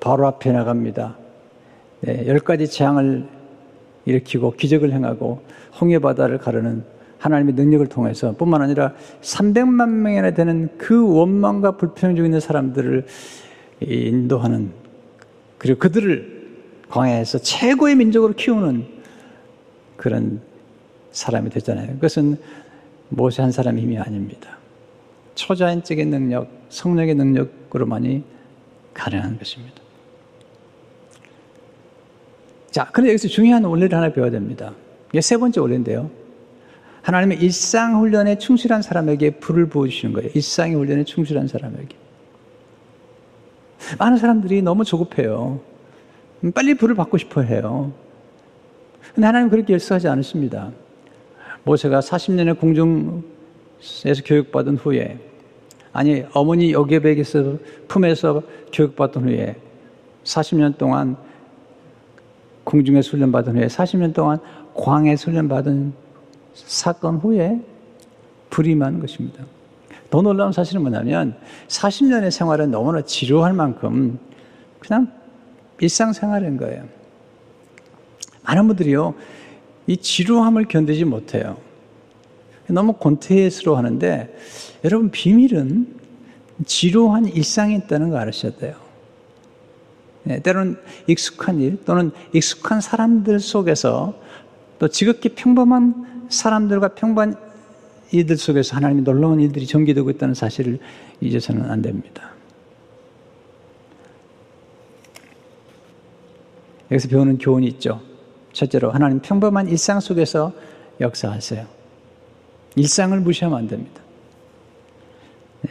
[0.00, 1.16] 바로 앞에 나갑니다.
[2.00, 3.26] 네, 열 가지 재앙을
[4.04, 5.42] 일으키고 기적을 행하고
[5.80, 6.84] 홍해 바다를 가르는
[7.18, 13.06] 하나님의 능력을 통해서 뿐만 아니라 300만 명이나 되는 그 원망과 불평 중에 있는 사람들을
[13.80, 14.83] 인도하는
[15.58, 16.44] 그리고 그들을
[16.88, 18.86] 광야에서 최고의 민족으로 키우는
[19.96, 20.40] 그런
[21.12, 21.94] 사람이 됐잖아요.
[21.94, 22.36] 그것은
[23.08, 24.58] 모세 한 사람의 힘이 아닙니다.
[25.34, 28.24] 초자연적인 능력, 성령의 능력으로만이
[28.92, 29.74] 가능한 것입니다.
[32.70, 34.74] 자, 그런데 여기서 중요한 원리를 하나 배워야 됩니다.
[35.10, 36.10] 이게 세 번째 원리인데요.
[37.02, 40.30] 하나님의 일상 훈련에 충실한 사람에게 불을 부어주시는 거예요.
[40.34, 42.03] 일상의 훈련에 충실한 사람에게.
[43.98, 45.60] 많은 사람들이 너무 조급해요.
[46.54, 47.92] 빨리 불을 받고 싶어 해요.
[49.14, 50.70] 근데 하나님 그렇게 열성하지 않으십니다.
[51.64, 55.18] 모세가 40년의 궁중에서 교육받은 후에,
[55.92, 58.42] 아니, 어머니 여계백에서 품에서
[58.72, 59.56] 교육받은 후에,
[60.24, 61.16] 40년 동안
[62.64, 64.38] 궁중에서 훈련받은 후에, 40년 동안
[64.74, 65.92] 광에서 훈련받은
[66.54, 67.60] 사건 후에
[68.50, 69.44] 불임한 것입니다.
[70.14, 71.34] 더 놀라운 사실은 뭐냐면
[71.66, 74.20] 40년의 생활은 너무나 지루할 만큼
[74.78, 75.10] 그냥
[75.80, 76.84] 일상생활인 거예요.
[78.44, 79.14] 많은 분들이요,
[79.88, 81.56] 이 지루함을 견디지 못해요.
[82.68, 84.32] 너무 곤태스러워 하는데,
[84.84, 85.96] 여러분, 비밀은
[86.64, 88.76] 지루한 일상이 있다는 거 알으셔야 돼요.
[90.22, 90.76] 네, 때로는
[91.08, 94.14] 익숙한 일 또는 익숙한 사람들 속에서
[94.78, 97.43] 또 지극히 평범한 사람들과 평범한
[98.12, 100.78] 이들 속에서 하나님이 놀라운 일들이 전개되고 있다는 사실을
[101.20, 102.30] 잊어서는 안 됩니다.
[106.90, 108.00] 여기서 배우는 교훈이 있죠.
[108.52, 110.52] 첫째로 하나님 평범한 일상 속에서
[111.00, 111.66] 역사하세요.
[112.76, 114.00] 일상을 무시하면 안 됩니다.
[115.62, 115.70] 네.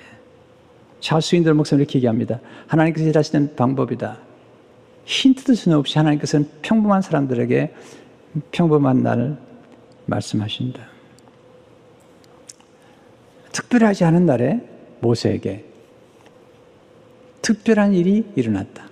[0.99, 2.39] 찰스윈들 목사님 이렇게 얘기합니다.
[2.67, 4.17] 하나님께서 일하시는 방법이다.
[5.05, 7.73] 힌트도 전혀 없이 하나님께서는 평범한 사람들에게
[8.51, 9.37] 평범한 날을
[10.05, 10.92] 말씀하신다.
[13.53, 14.59] 특별하지 않은 날에
[14.99, 15.63] 모세에게
[17.41, 18.89] 특별한 일이 일어났다.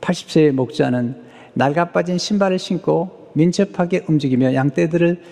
[0.00, 1.22] 80세의 목자는
[1.54, 5.22] 낡아 빠진 신발을 신고 민첩하게 움직이며 양떼들을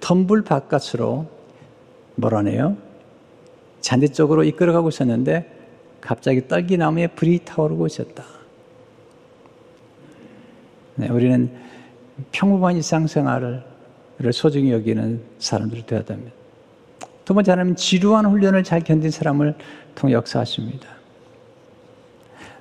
[0.00, 1.26] 덤불 바깥으로
[2.16, 2.76] 몰아내요.
[3.80, 5.58] 잔디 쪽으로 이끌어가고 있었는데
[6.00, 8.24] 갑자기 떨기나무에 불이 타오르고 있었다.
[10.96, 11.50] 네, 우리는
[12.32, 13.62] 평범한 일상생활을
[14.32, 16.39] 소중히 여기는 사람들이 되어야 됩니다.
[17.24, 19.54] 두 번째 하나님 지루한 훈련을 잘 견딘 사람을
[19.94, 20.88] 통해 역사하십니다.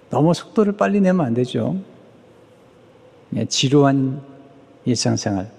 [0.09, 1.77] 너무 속도를 빨리 내면 안 되죠.
[3.35, 4.21] 예, 지루한
[4.85, 5.51] 일상생활,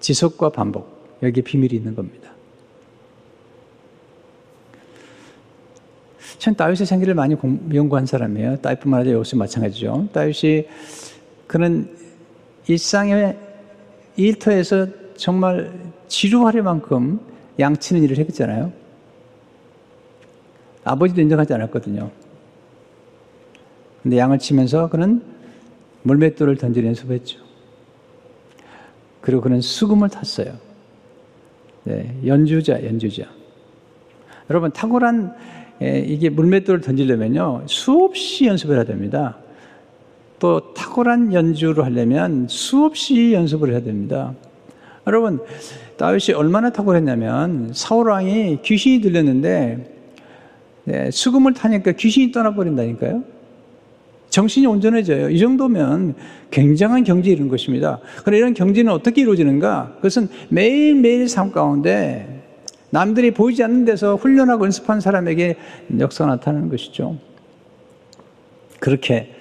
[0.00, 2.28] 지속과 반복, 여기에 비밀이 있는 겁니다.
[6.38, 7.36] 전 다윗의 생기를 많이
[7.74, 8.58] 연구한 사람이에요.
[8.58, 10.08] 다윗뿐만 아니라 역시 마찬가지죠.
[10.12, 10.66] 다윗이
[11.46, 11.96] 그는
[12.68, 13.36] 일상의
[14.16, 15.72] 일터에서 정말
[16.06, 17.18] 지루할 만큼
[17.58, 18.72] 양치는 일을 했잖아요.
[20.84, 22.10] 아버지도 인정하지 않았거든요.
[24.02, 25.22] 근데 양을 치면서 그는
[26.02, 27.40] 물맷돌을 던지는 연습을 했죠.
[29.20, 30.54] 그리고 그는 수금을 탔어요.
[31.84, 33.24] 네, 연주자, 연주자.
[34.48, 35.34] 여러분, 탁월한
[35.80, 39.38] 예, 이게 물맷돌을 던지려면요, 수없이 연습을 해야 됩니다.
[40.38, 44.34] 또 탁월한 연주를 하려면 수없이 연습을 해야 됩니다.
[45.06, 45.40] 여러분,
[45.98, 49.98] 다윗이 얼마나 탁월했냐면 사울 왕이 귀신이 들렸는데
[50.84, 53.22] 네, 수금을 타니까 귀신이 떠나버린다니까요.
[54.30, 55.30] 정신이 온전해져요.
[55.30, 56.14] 이 정도면
[56.50, 57.98] 굉장한 경지에 이른 것입니다.
[58.20, 59.94] 그런데 이런 경지는 어떻게 이루어지는가?
[59.96, 62.42] 그것은 매일매일 삶 가운데
[62.90, 65.56] 남들이 보이지 않는 데서 훈련하고 연습한 사람에게
[65.98, 67.18] 역사가 나타나는 것이죠.
[68.80, 69.34] 그렇게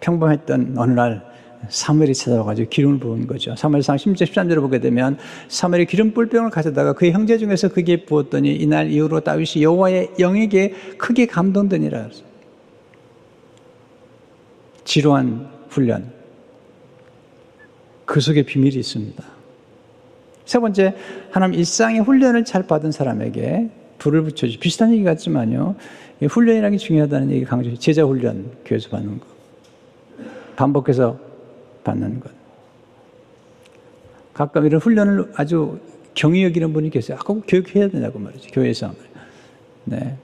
[0.00, 1.31] 평범했던 어느 날
[1.68, 3.54] 사무엘이 찾아와가지고 기름을 부은 거죠.
[3.56, 8.90] 사무엘상 10절 13절을 보게 되면 사무엘이 기름 뿔병을 가져다가 그의 형제 중에서 그게 부었더니 이날
[8.90, 12.08] 이후로 다윗이 여호와의 영에게 크게 감동되니라.
[14.84, 16.10] 지루한 훈련.
[18.04, 19.24] 그 속에 비밀이 있습니다.
[20.44, 20.94] 세 번째,
[21.30, 25.76] 하나님 일상의 훈련을 잘 받은 사람에게 불을 붙여주 비슷한 얘기 같지만요.
[26.28, 27.78] 훈련이라는 게 중요하다는 얘기 강조해요.
[27.78, 29.26] 제자 훈련, 교회에서 받는 거.
[30.56, 31.31] 반복해서
[31.84, 32.30] 받는 것.
[34.34, 35.78] 가끔 이런 훈련을 아주
[36.14, 37.16] 경히 여기는 분이 계세요.
[37.20, 38.50] 아, 꼭 교육해야 되냐고 말이죠.
[38.50, 38.94] 교회에서.
[39.84, 40.16] 네.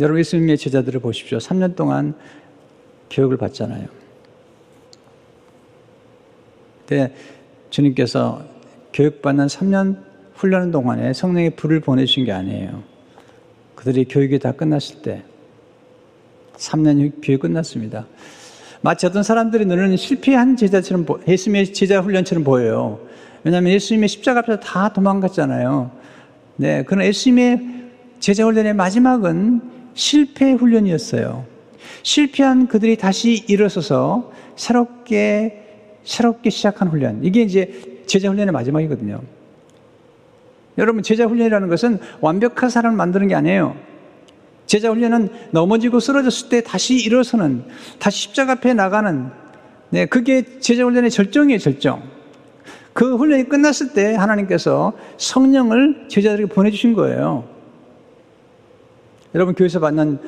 [0.00, 1.38] 여러분, 예수님의 제자들을 보십시오.
[1.38, 2.14] 3년 동안
[3.10, 3.88] 교육을 받잖아요.
[6.86, 7.14] 근데
[7.70, 8.42] 주님께서
[8.92, 10.02] 교육받는 3년
[10.34, 12.82] 훈련 동안에 성령의 불을 보내주신 게 아니에요.
[13.74, 15.22] 그들이 교육이 다 끝났을 때,
[16.56, 18.06] 3년 후 교육 끝났습니다.
[18.80, 23.00] 마치 어떤 사람들이 눈에는 실패한 제자처럼, 예수님의 제자 훈련처럼 보여요.
[23.44, 25.90] 왜냐하면 예수님의 십자가 앞에서 다 도망갔잖아요.
[26.56, 27.60] 네, 그런 예수님의
[28.20, 29.60] 제자 훈련의 마지막은
[29.94, 31.44] 실패 훈련이었어요.
[32.02, 35.64] 실패한 그들이 다시 일어서서 새롭게
[36.04, 37.20] 새롭게 시작한 훈련.
[37.22, 39.20] 이게 이제 제자 훈련의 마지막이거든요.
[40.78, 43.76] 여러분, 제자 훈련이라는 것은 완벽한 사람을 만드는 게 아니에요.
[44.68, 47.64] 제자 훈련은 넘어지고 쓰러졌을 때 다시 일어서는,
[47.98, 49.30] 다시 십자가 앞에 나가는,
[49.88, 52.02] 네, 그게 제자 훈련의 절정이에요, 절정.
[52.92, 57.44] 그 훈련이 끝났을 때 하나님께서 성령을 제자들에게 보내주신 거예요.
[59.34, 60.18] 여러분, 교회에서 받는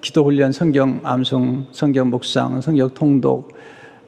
[0.00, 3.52] 기도 훈련, 성경 암송, 성경 묵상, 성경 통독,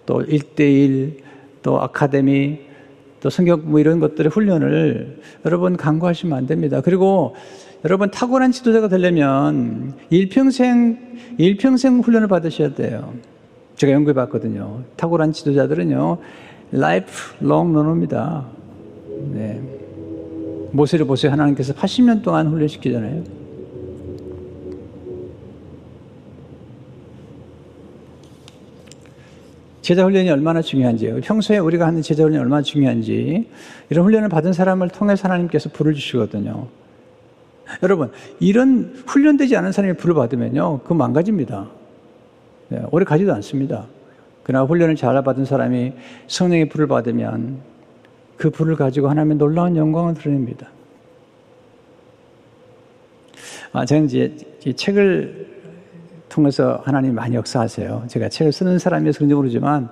[0.07, 1.19] 또 1대1,
[1.63, 2.61] 또 아카데미,
[3.25, 6.83] 또 성경 뭐 이런 것들의 훈련을 여러분 간과하시면 안 됩니다.
[6.83, 7.35] 그리고
[7.83, 10.99] 여러분 탁월한 지도자가 되려면 일평생,
[11.39, 13.15] 일평생 훈련을 받으셔야 돼요.
[13.77, 14.83] 제가 연구해 봤거든요.
[14.97, 16.19] 탁월한 지도자들은요,
[16.73, 18.45] lifelong learner입니다.
[19.33, 19.59] 네.
[20.73, 21.33] 모세를 보세요.
[21.33, 23.44] 하나님께서 80년 동안 훈련시키잖아요.
[29.85, 33.47] 제자 훈련이 얼마나 중요한지, 평소에 우리가 하는 제자 훈련이 얼마나 중요한지,
[33.91, 36.69] 이런 훈련을 받은 사람을 통해서 하나님께서 불을 주시거든요.
[37.83, 41.69] 여러분, 이런 훈련되지 않은 사람이 불을 받으면요, 그 망가집니다.
[42.69, 43.87] 네, 오래 가지도 않습니다.
[44.43, 45.93] 그러나 훈련을 잘 받은 사람이
[46.29, 47.59] 성령의 불을 받으면
[48.39, 50.71] 그 불을 가지고 하나님의 놀라운 영광을 드러냅니다.
[53.73, 54.35] 아, 저는 이제
[54.77, 55.54] 책을
[56.35, 58.07] 통해서 하나님 많이 역사하세요.
[58.09, 59.89] 제가 책을 쓰는 사람이어서 그런지 모르지만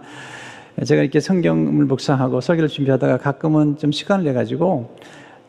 [0.85, 4.97] 제가 이렇게 성경을 묵상하고 설교를 준비하다가 가끔은 좀 시간을 내가지고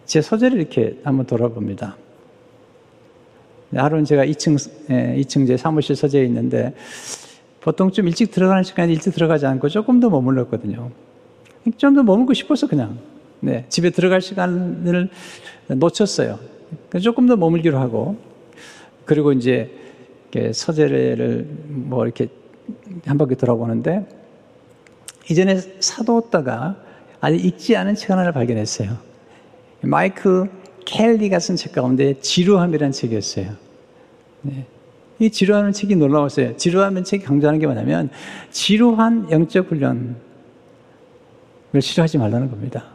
[0.05, 1.97] 제 소재를 이렇게 한번 돌아봅니다.
[3.75, 4.55] 하루는 제가 2층,
[4.87, 6.75] 2층 제 사무실 서재에 있는데
[7.59, 10.91] 보통 좀 일찍 들어가는 시간에 일찍 들어가지 않고 조금 더 머물렀거든요.
[11.77, 12.99] 좀 더 머물고 싶어서 그냥.
[13.39, 15.09] 네, 집에 들어갈 시간을
[15.69, 16.37] 놓쳤어요.
[17.01, 18.15] 조금 더 머물기로 하고.
[19.05, 19.82] 그리고 이제
[20.53, 22.27] 서재를 뭐 이렇게
[23.05, 24.07] 한 바퀴 돌아보는데
[25.29, 26.77] 이전에 사뒀다가
[27.21, 28.97] 아직 읽지 않은 책 하나를 발견했어요.
[29.81, 30.47] 마이크
[30.85, 33.51] 켈리가 쓴 책 가운데 지루함이라는 책이었어요.
[34.41, 34.65] 네.
[35.19, 36.57] 이 지루함은 책이 놀라웠어요.
[36.57, 38.09] 지루함은 책이 강조하는 게 뭐냐면
[38.51, 40.15] 지루한 영적 훈련을
[41.79, 42.85] 싫어하지 말라는 겁니다.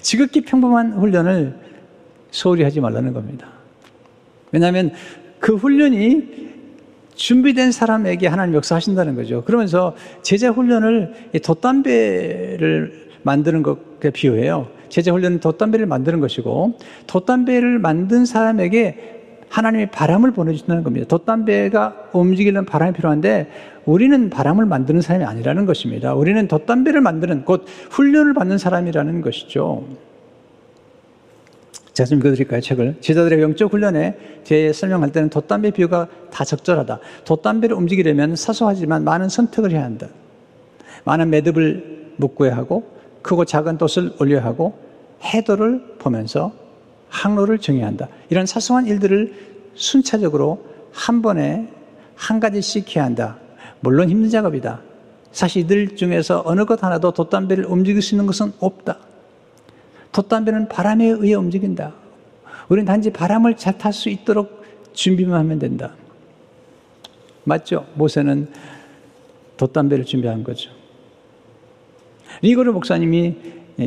[0.00, 1.58] 지극히 평범한 훈련을
[2.30, 3.48] 소홀히 하지 말라는 겁니다.
[4.52, 4.92] 왜냐하면
[5.42, 6.52] 그 훈련이
[7.16, 9.42] 준비된 사람에게 하나님 역사하신다는 거죠.
[9.42, 14.68] 그러면서 제자 훈련을 돛담배를 만드는 것에 비유해요.
[14.88, 16.78] 제자 훈련은 돛담배를 만드는 것이고
[17.08, 21.08] 돛담배를 만든 사람에게 하나님의 바람을 보내주신다는 겁니다.
[21.08, 23.48] 돛담배가 움직이는 바람이 필요한데
[23.84, 26.14] 우리는 바람을 만드는 사람이 아니라는 것입니다.
[26.14, 29.84] 우리는 돛담배를 만드는 곧 훈련을 받는 사람이라는 것이죠.
[31.94, 32.96] 제가 좀 읽어드릴까요, 책을?
[33.00, 37.00] 제자들의 영적 훈련에 제 설명할 때는 돛담배 비유가 다 적절하다.
[37.24, 40.08] 돛담배를 움직이려면 사소하지만 많은 선택을 해야 한다.
[41.04, 42.84] 많은 매듭을 묶어야 하고,
[43.20, 44.74] 크고 작은 돛을 올려야 하고,
[45.22, 46.52] 해도를 보면서
[47.08, 48.08] 항로를 정해야 한다.
[48.30, 49.34] 이런 사소한 일들을
[49.74, 51.68] 순차적으로 한 번에
[52.14, 53.36] 한 가지씩 해야 한다.
[53.80, 54.80] 물론 힘든 작업이다.
[55.30, 58.98] 사실 이들 중에서 어느 것 하나도 돛담배를 움직일 수 있는 것은 없다.
[60.12, 61.94] 돛담배는 바람에 의해 움직인다.
[62.68, 65.94] 우리는 단지 바람을 잘 탈 수 있도록 준비만 하면 된다.
[67.44, 67.86] 맞죠?
[67.94, 68.48] 모세는
[69.56, 70.70] 돛담배를 준비한 거죠.
[72.42, 73.36] 리고르 목사님이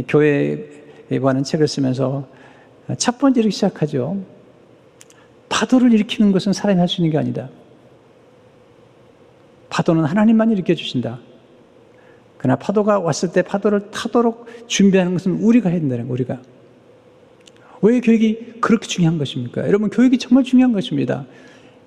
[0.07, 2.27] 교회에 관한 책을 쓰면서
[2.97, 4.17] 첫 번째로 시작하죠.
[5.49, 7.49] 파도를 일으키는 것은 사람이 할 수 있는 게 아니다.
[9.69, 11.19] 파도는 하나님만 일으켜 주신다.
[12.45, 16.37] 그러나 파도가 왔을 때 파도를 타도록 준비하는 것은 우리가 해야 된다는 우리가.
[17.81, 19.67] 왜 교육이 그렇게 중요한 것입니까?
[19.67, 21.25] 여러분, 교육이 정말 중요한 것입니다.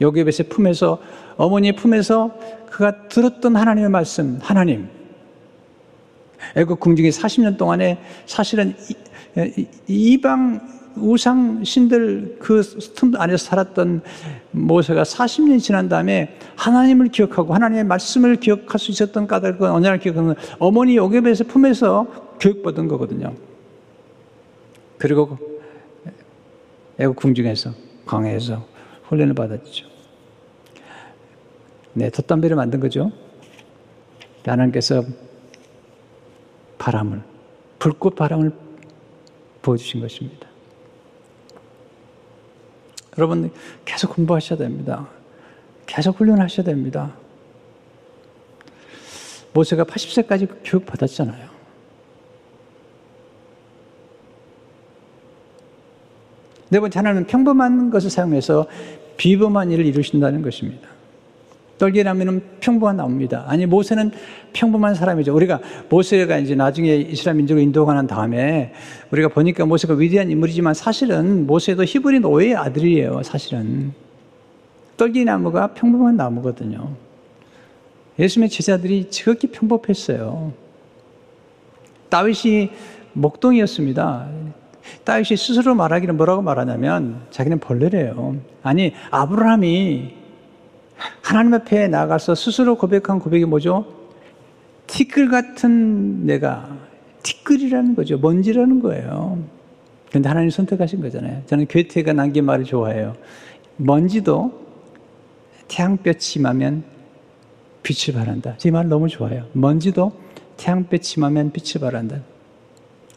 [0.00, 1.00] 요괴벳의 품에서,
[1.36, 2.36] 어머니의 품에서
[2.70, 4.88] 그가 들었던 하나님의 말씀, 하나님.
[6.56, 8.74] 애국 궁중이 40년 동안에 사실은
[9.86, 12.62] 이방 우상 신들 그
[12.94, 14.02] 틈 안에서 살았던
[14.50, 20.96] 모세가 40년이 지난 다음에 하나님을 기억하고 하나님의 말씀을 기억할 수 있었던 까닭은 언제나 기억하는 어머니
[20.96, 22.06] 요괴에서 품에서
[22.40, 23.34] 교육받은 거거든요.
[24.98, 25.38] 그리고
[26.98, 27.72] 애국 궁중에서
[28.06, 28.66] 광해에서
[29.04, 29.86] 훈련을 받았죠.
[31.94, 33.12] 네, 돛담배를 만든 거죠.
[34.44, 35.04] 하나님께서
[36.78, 37.22] 바람을
[37.78, 38.52] 불꽃 바람을
[39.62, 40.47] 부어주신 것입니다.
[43.16, 43.50] 여러분
[43.84, 45.08] 계속 공부하셔야 됩니다.
[45.86, 47.14] 계속 훈련하셔야 됩니다.
[49.52, 51.48] 모세가 80세까지 교육 받았잖아요.
[56.70, 58.66] 네 번째 하나는 평범한 것을 사용해서
[59.16, 60.97] 비범한 일을 이루신다는 것입니다.
[61.78, 63.44] 떨기나무는 평범한 나무입니다.
[63.46, 64.10] 아니 모세는
[64.52, 65.34] 평범한 사람이죠.
[65.34, 68.72] 우리가 모세가 이제 나중에 이스라엘 민족을 인도가 난 다음에
[69.10, 73.22] 우리가 보니까 모세가 위대한 인물이지만 사실은 모세도 히브리 노예의 아들이에요.
[73.22, 73.92] 사실은
[74.96, 76.94] 떨기나무가 평범한 나무거든요.
[78.18, 80.52] 예수님의 제자들이 지극히 평범했어요.
[82.08, 82.70] 다윗이
[83.12, 84.28] 목동이었습니다.
[85.04, 88.36] 다윗이 스스로 말하기는 뭐라고 말하냐면 자기는 벌레래요.
[88.62, 90.14] 아니 아브라함이
[91.22, 93.86] 하나님 앞에 나가서 스스로 고백한 고백이 뭐죠?
[94.86, 96.76] 티끌 같은 내가
[97.22, 98.18] 티끌이라는 거죠.
[98.18, 99.38] 먼지라는 거예요.
[100.08, 101.42] 그런데 하나님 선택하신 거잖아요.
[101.46, 103.14] 저는 괴테가 남긴 말을 좋아해요.
[103.76, 104.66] 먼지도
[105.68, 106.82] 태양볕 침하면
[107.82, 108.56] 빛을 발한다.
[108.56, 109.46] 제 말 너무 좋아요.
[109.52, 110.12] 먼지도
[110.56, 112.20] 태양볕 침하면 빛을 발한다.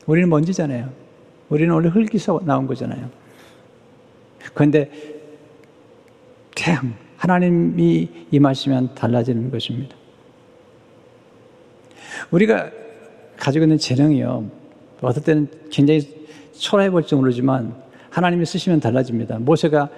[0.06, 0.90] 우리는 먼지잖아요.
[1.50, 3.10] 우리는 원래 흙에서 나온 거잖아요.
[4.54, 4.92] 그런데
[6.56, 9.96] 태양, 하나님이 임하시면 달라지는 것입니다.
[12.32, 12.72] 우리가
[13.38, 14.50] 가지고 있는 재능이요.
[15.02, 17.76] 어떨 때는 굉장히 초라해 볼지 모르지만
[18.10, 19.38] 하나님이 쓰시면 달라집니다.
[19.38, 19.90] 모세가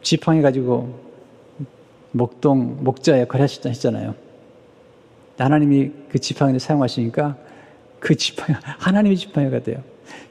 [0.00, 0.96] 지팡이 가지고
[2.12, 4.14] 목동, 목자 역할 하셨잖아요.
[5.38, 7.36] 하나님이 그 지팡이를 사용하시니까
[7.98, 9.82] 그 지팡이, 하나님의 지팡이가 돼요.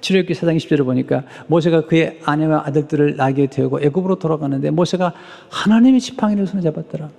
[0.02, 5.14] 출애굽기 4장 20절을 보니까 모세가 그의 아내와 아들들을 나게 되고 애굽으로 돌아가는데 모세가
[5.50, 7.10] 하나님의 지팡이를 손에 잡았더라.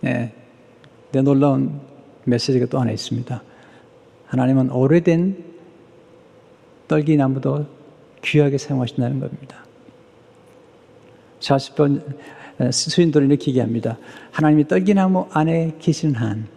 [0.00, 0.32] 네,
[1.12, 1.80] 내 놀라운
[2.24, 3.42] 메시지가 또 하나 있습니다.
[4.26, 5.44] 하나님은 오래된
[6.88, 7.66] 떨기 나무도
[8.22, 9.64] 귀하게 사용하신다는 겁니다.
[11.40, 12.02] 40번
[12.70, 13.98] 수인들은 이렇게 얘기합니다.
[14.30, 16.48] 하나님이 떨기나무 안에 계시는 한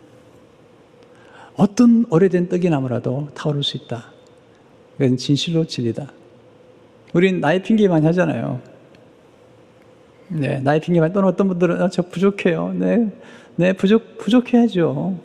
[1.58, 4.12] 어떤 오래된 떡이나무라도 타오를 수 있다.
[4.98, 6.12] 그건 진실로 진리다.
[7.14, 8.62] 우린 나의 핑계 많이 하잖아요.
[10.28, 12.74] 네, 나의 핑계 많이 또는 어떤 분들은 아, 저 부족해요.
[12.74, 13.10] 네,
[13.56, 15.18] 네, 부족, 부족해야죠.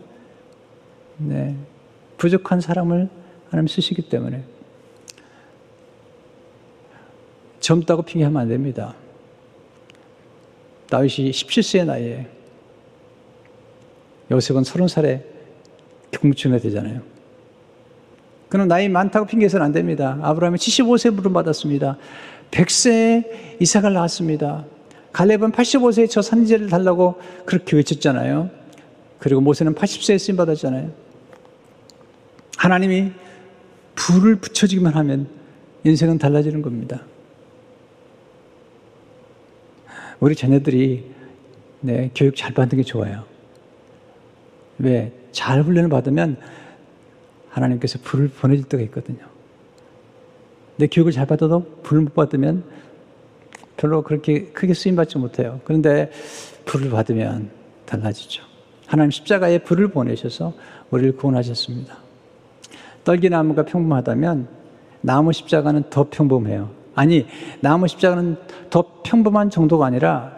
[1.19, 1.57] 네,
[2.17, 3.09] 부족한 사람을
[3.51, 4.45] 하나님 쓰시기 때문에.
[7.61, 8.95] 젊다고 핑계하면 안 됩니다.
[10.89, 12.27] 다윗이 17세의 나이에
[14.31, 15.30] 요셉은 30살에
[16.19, 17.03] 공충해 되잖아요.
[18.49, 20.19] 그럼 나이 많다고 핑계해서는 안 됩니다.
[20.23, 21.97] 아브라함이 75세 부름 받았습니다.
[22.51, 24.65] 100세에 이삭을 낳았습니다.
[25.13, 28.51] 갈렙은 85세에 저 산지를 달라고 그렇게 외쳤잖아요.
[29.19, 30.91] 그리고 모세는 80세에 쓰임 받았잖아요.
[32.57, 33.13] 하나님이
[33.95, 35.29] 불을 붙여주기만 하면
[35.85, 37.03] 인생은 달라지는 겁니다.
[40.19, 41.05] 우리 자녀들이
[41.81, 43.25] 네, 교육 잘 받는 게 좋아요.
[44.79, 45.13] 왜?
[45.33, 46.37] 잘 훈련을 받으면
[47.49, 49.19] 하나님께서 불을 보내줄 때가 있거든요.
[50.77, 52.65] 내 교육을 잘 받아도 불을 못 받으면
[53.77, 55.61] 별로 그렇게 크게 쓰임받지 못해요.
[55.65, 56.11] 그런데
[56.65, 57.51] 불을 받으면
[57.87, 58.45] 달라지죠.
[58.87, 60.53] 하나님 십자가에 불을 보내셔서
[60.91, 61.97] 우리를 구원하셨습니다.
[63.05, 64.49] 떨기나무가 평범하다면
[65.01, 66.71] 나무 십자가는 더 평범해요.
[66.95, 67.27] 아니,
[67.61, 68.37] 나무 십자가는
[68.69, 70.33] 더 평범한 정도가 아니라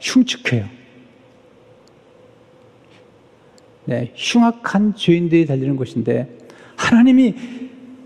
[0.00, 0.81] 흉측해요.
[3.84, 6.38] 네, 흉악한 죄인들이 달리는 곳인데
[6.76, 7.34] 하나님이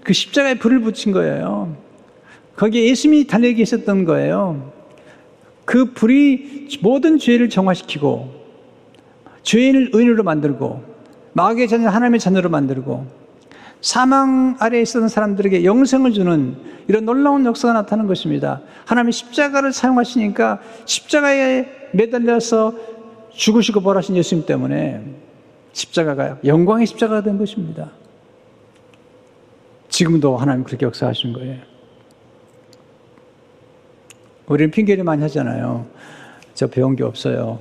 [0.02, 1.76] 그 십자가에 불을 붙인 거예요.
[2.56, 4.72] 거기에 예수님이 달리게 있었던 거예요.
[5.64, 8.30] 그 불이 모든 죄를 정화시키고
[9.42, 10.82] 죄인을 의인으로 만들고
[11.32, 13.06] 마귀의 자녀 하나님의 자녀로 만들고
[13.80, 16.56] 사망 아래에 있었던 사람들에게 영생을 주는
[16.88, 18.62] 이런 놀라운 역사가 나타나는 것입니다.
[18.86, 22.74] 하나님이 십자가를 사용하시니까 십자가에 매달려서
[23.34, 25.02] 죽으시고 벌하신 예수님 때문에
[25.76, 27.90] 십자가가 영광의 십자가가 된 것입니다.
[29.90, 31.58] 지금도 하나님 그렇게 역사하신 거예요.
[34.46, 35.86] 우리는 핑계를 많이 하잖아요.
[36.54, 37.60] 저 배운 게 없어요.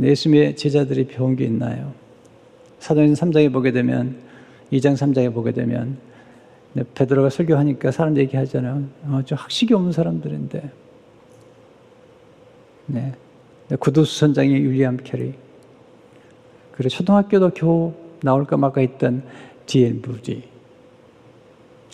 [0.00, 1.92] 예수님의 제자들이 배운 게 있나요?
[2.78, 4.16] 사도행 3장에 보게 되면
[4.72, 5.98] 2장 3장에 보게 되면
[6.94, 8.84] 베드로가 설교하니까 사람 얘기하잖아요.
[9.06, 10.70] 어, 저 학식이 없는 사람들인데.
[12.86, 13.12] 네.
[13.80, 15.45] 구두 수선쟁이 윌리엄 캐리.
[16.76, 19.22] 그리고 초등학교도 겨우 나올까 말까 했던
[20.02, 20.44] 무디.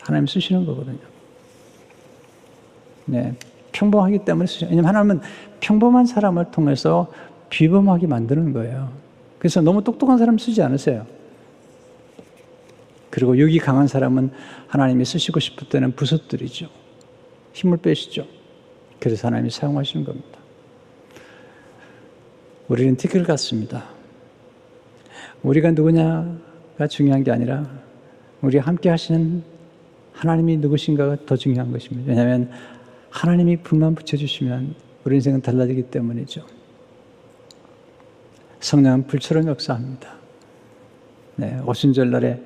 [0.01, 0.99] 하나님 쓰시는 거거든요.
[3.05, 3.33] 네.
[3.71, 4.67] 평범하기 때문에 쓰시죠.
[4.67, 5.21] 왜냐면 하나님은
[5.59, 7.11] 평범한 사람을 통해서
[7.49, 8.91] 비범하게 만드는 거예요.
[9.39, 11.05] 그래서 너무 똑똑한 사람 쓰지 않으세요.
[13.09, 14.31] 그리고 육이 강한 사람은
[14.67, 16.67] 하나님이 쓰시고 싶을 때는 부서뜨리죠.
[17.53, 18.25] 힘을 빼시죠.
[18.99, 20.39] 그래서 하나님이 사용하시는 겁니다.
[22.67, 23.92] 우리는 티끌 같습니다.
[25.43, 27.69] 우리가 누구냐가 중요한 게 아니라
[28.41, 29.43] 우리 함께 하시는
[30.13, 32.09] 하나님이 누구신가가 더 중요한 것입니다.
[32.09, 32.49] 왜냐하면
[33.09, 36.45] 하나님이 불만 붙여주시면 우리 인생은 달라지기 때문이죠.
[38.59, 40.13] 성령은 불처럼 역사합니다.
[41.35, 42.41] 네, 오순절날에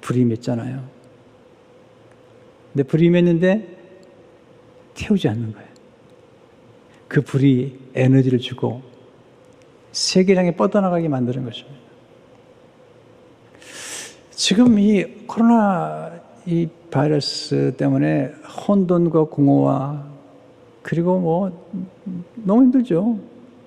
[0.00, 0.82] 불이 맺잖아요.
[2.72, 3.78] 근데 불이 맺는데
[4.94, 5.68] 태우지 않는 거예요.
[7.06, 8.82] 그 불이 에너지를 주고
[9.92, 11.89] 세계량에 뻗어나가게 만드는 것입니다.
[14.40, 16.12] 지금 이 코로나
[16.46, 18.32] 이 바이러스 때문에
[18.66, 20.02] 혼돈과 공허와
[20.80, 21.68] 그리고 뭐
[22.36, 23.18] 너무 힘들죠.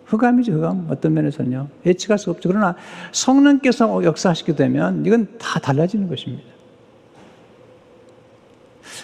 [0.07, 0.87] 흑암이죠, 흑암.
[0.89, 1.67] 어떤 면에서는요.
[1.85, 2.49] 예측할 수 없죠.
[2.49, 2.75] 그러나
[3.11, 6.43] 성령께서 역사하시게 되면 이건 다 달라지는 것입니다.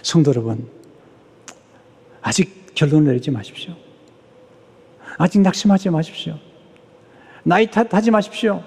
[0.02, 0.68] 성도 여러분,
[2.24, 3.76] 아직 결론 내리지 마십시오.
[5.20, 6.36] 아직 낙심하지 마십시오.
[7.44, 8.64] 나이 탓하지 마십시오.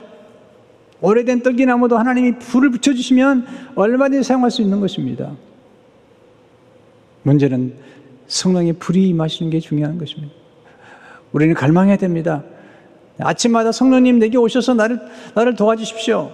[1.03, 5.33] 오래된 떨기나무도 하나님이 불을 붙여주시면 얼마든지 사용할 수 있는 것입니다.
[7.25, 7.75] 문제는
[8.29, 10.33] 성령의 불이 임하시는 게 중요한 것입니다.
[11.33, 12.45] 우리는 갈망해야 됩니다.
[13.19, 15.01] 아침마다 성령님 내게 오셔서 나를,
[15.35, 16.31] 나를 도와주십시오.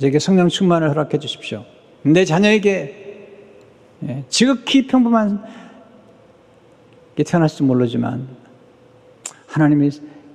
[0.00, 1.64] 제게 성령 충만을 허락해 주십시오.
[2.02, 3.08] 내 자녀에게
[4.04, 5.42] 예, 지극히 평범한
[7.16, 8.28] 게 태어났을지 모르지만
[9.48, 9.90] 하나님이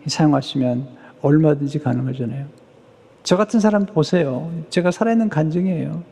[0.05, 2.45] 사용하시면 얼마든지 가능하잖아요.
[3.23, 4.51] 저 같은 사람 보세요.
[4.69, 6.03] 제가 살아있는 간증이에요.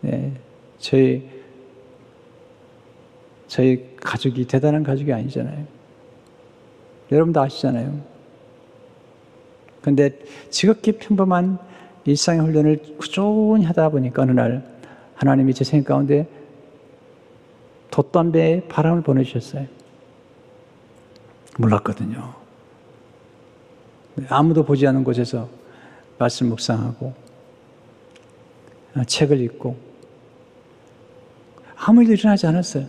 [0.00, 0.32] 네,
[0.78, 1.30] 저희
[3.46, 5.66] 저희 가족이 대단한 가족이 아니잖아요.
[7.12, 8.00] 여러분도 아시잖아요.
[9.82, 10.18] 근데
[10.48, 11.58] 지극히 평범한
[12.04, 14.64] 일상의 훈련을 꾸준히 하다 보니까 어느 날
[15.14, 16.26] 하나님이 제 생각 가운데
[17.90, 19.66] 돛담배에 바람을 보내주셨어요.
[21.58, 22.41] 몰랐거든요.
[24.28, 25.48] 아무도 보지 않는 곳에서
[26.18, 27.14] 말씀 묵상하고
[29.06, 29.76] 책을 읽고
[31.76, 32.86] 아무 일도 일어나지 않았어요.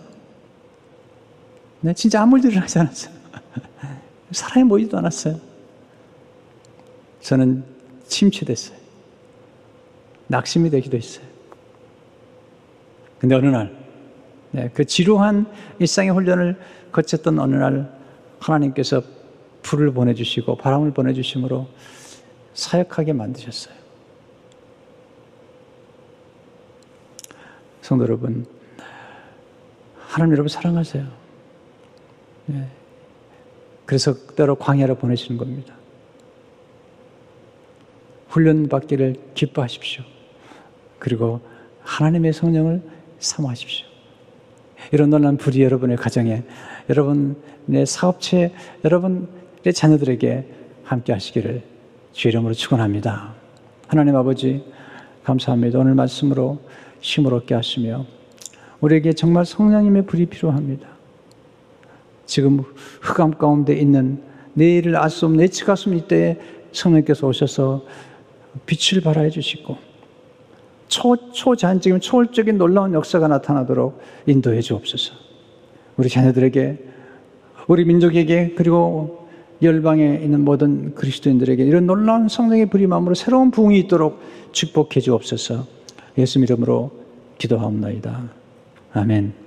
[1.82, 3.14] 네, 진짜 아무 일도 일어나지 않았어요.
[4.32, 5.40] 사람이 모이지도 않았어요.
[7.22, 7.64] 저는
[8.08, 8.78] 침체됐어요.
[10.28, 11.26] 낙심이 되기도 했어요.
[13.20, 13.76] 근데 어느 날,
[14.52, 15.48] 네, 그 지루한
[15.80, 16.60] 일상의 훈련을
[16.92, 17.90] 거쳤던 어느 날,
[18.40, 19.02] 하나님께서
[19.64, 21.68] 불을 보내주시고 바람을 보내주심으로
[22.54, 23.74] 사역하게 만드셨어요.
[27.82, 28.46] 성도 여러분,
[29.98, 31.06] 하나님 여러분 사랑하세요.
[32.46, 32.70] 네.
[33.86, 35.74] 그래서 그대로 광야로 보내시는 겁니다.
[38.30, 40.04] 훈련받기를 기뻐하십시오.
[41.00, 41.42] 그리고
[41.82, 42.82] 하나님의 성령을
[43.20, 43.86] 사모하십시오.
[44.92, 46.44] 이런 놀란 불이 여러분의 가정에,
[46.90, 48.54] 여러분의 사업체,
[48.86, 49.28] 여러분
[49.66, 50.46] 의 자녀들에게
[50.84, 51.62] 함께 하시기를
[52.12, 53.34] 주의 이름으로 축원합니다.
[53.88, 54.62] 하나님 아버지
[55.24, 55.80] 감사합니다.
[55.80, 56.60] 오늘 말씀으로
[57.00, 58.06] 힘을 얻게 하시며
[58.82, 60.90] 우리에게 정말 성령님의 불이 필요합니다.
[62.26, 62.64] 지금
[63.02, 64.22] 흑암 가운데 있는
[64.54, 65.48] 내일을 알 수 없는
[65.78, 66.38] 수 없는 이때에
[66.74, 67.86] 성령께서 오셔서
[68.66, 69.78] 빛을 발하여 주시고
[70.90, 75.16] 초, 초자연적인 초월적인 놀라운 역사가 나타나도록 인도해 주옵소서.
[75.98, 76.78] 우리 자녀들에게,
[77.68, 79.23] 우리 민족에게, 그리고
[79.64, 84.20] 열방에 있는 모든 그리스도인들에게 이런 놀라운 성령의 부림함으로 새로운 부흥이 있도록
[84.52, 85.66] 축복해 주옵소서.
[86.18, 86.92] 예수 이름으로
[87.38, 88.24] 기도하옵나이다.
[88.94, 89.43] 아멘.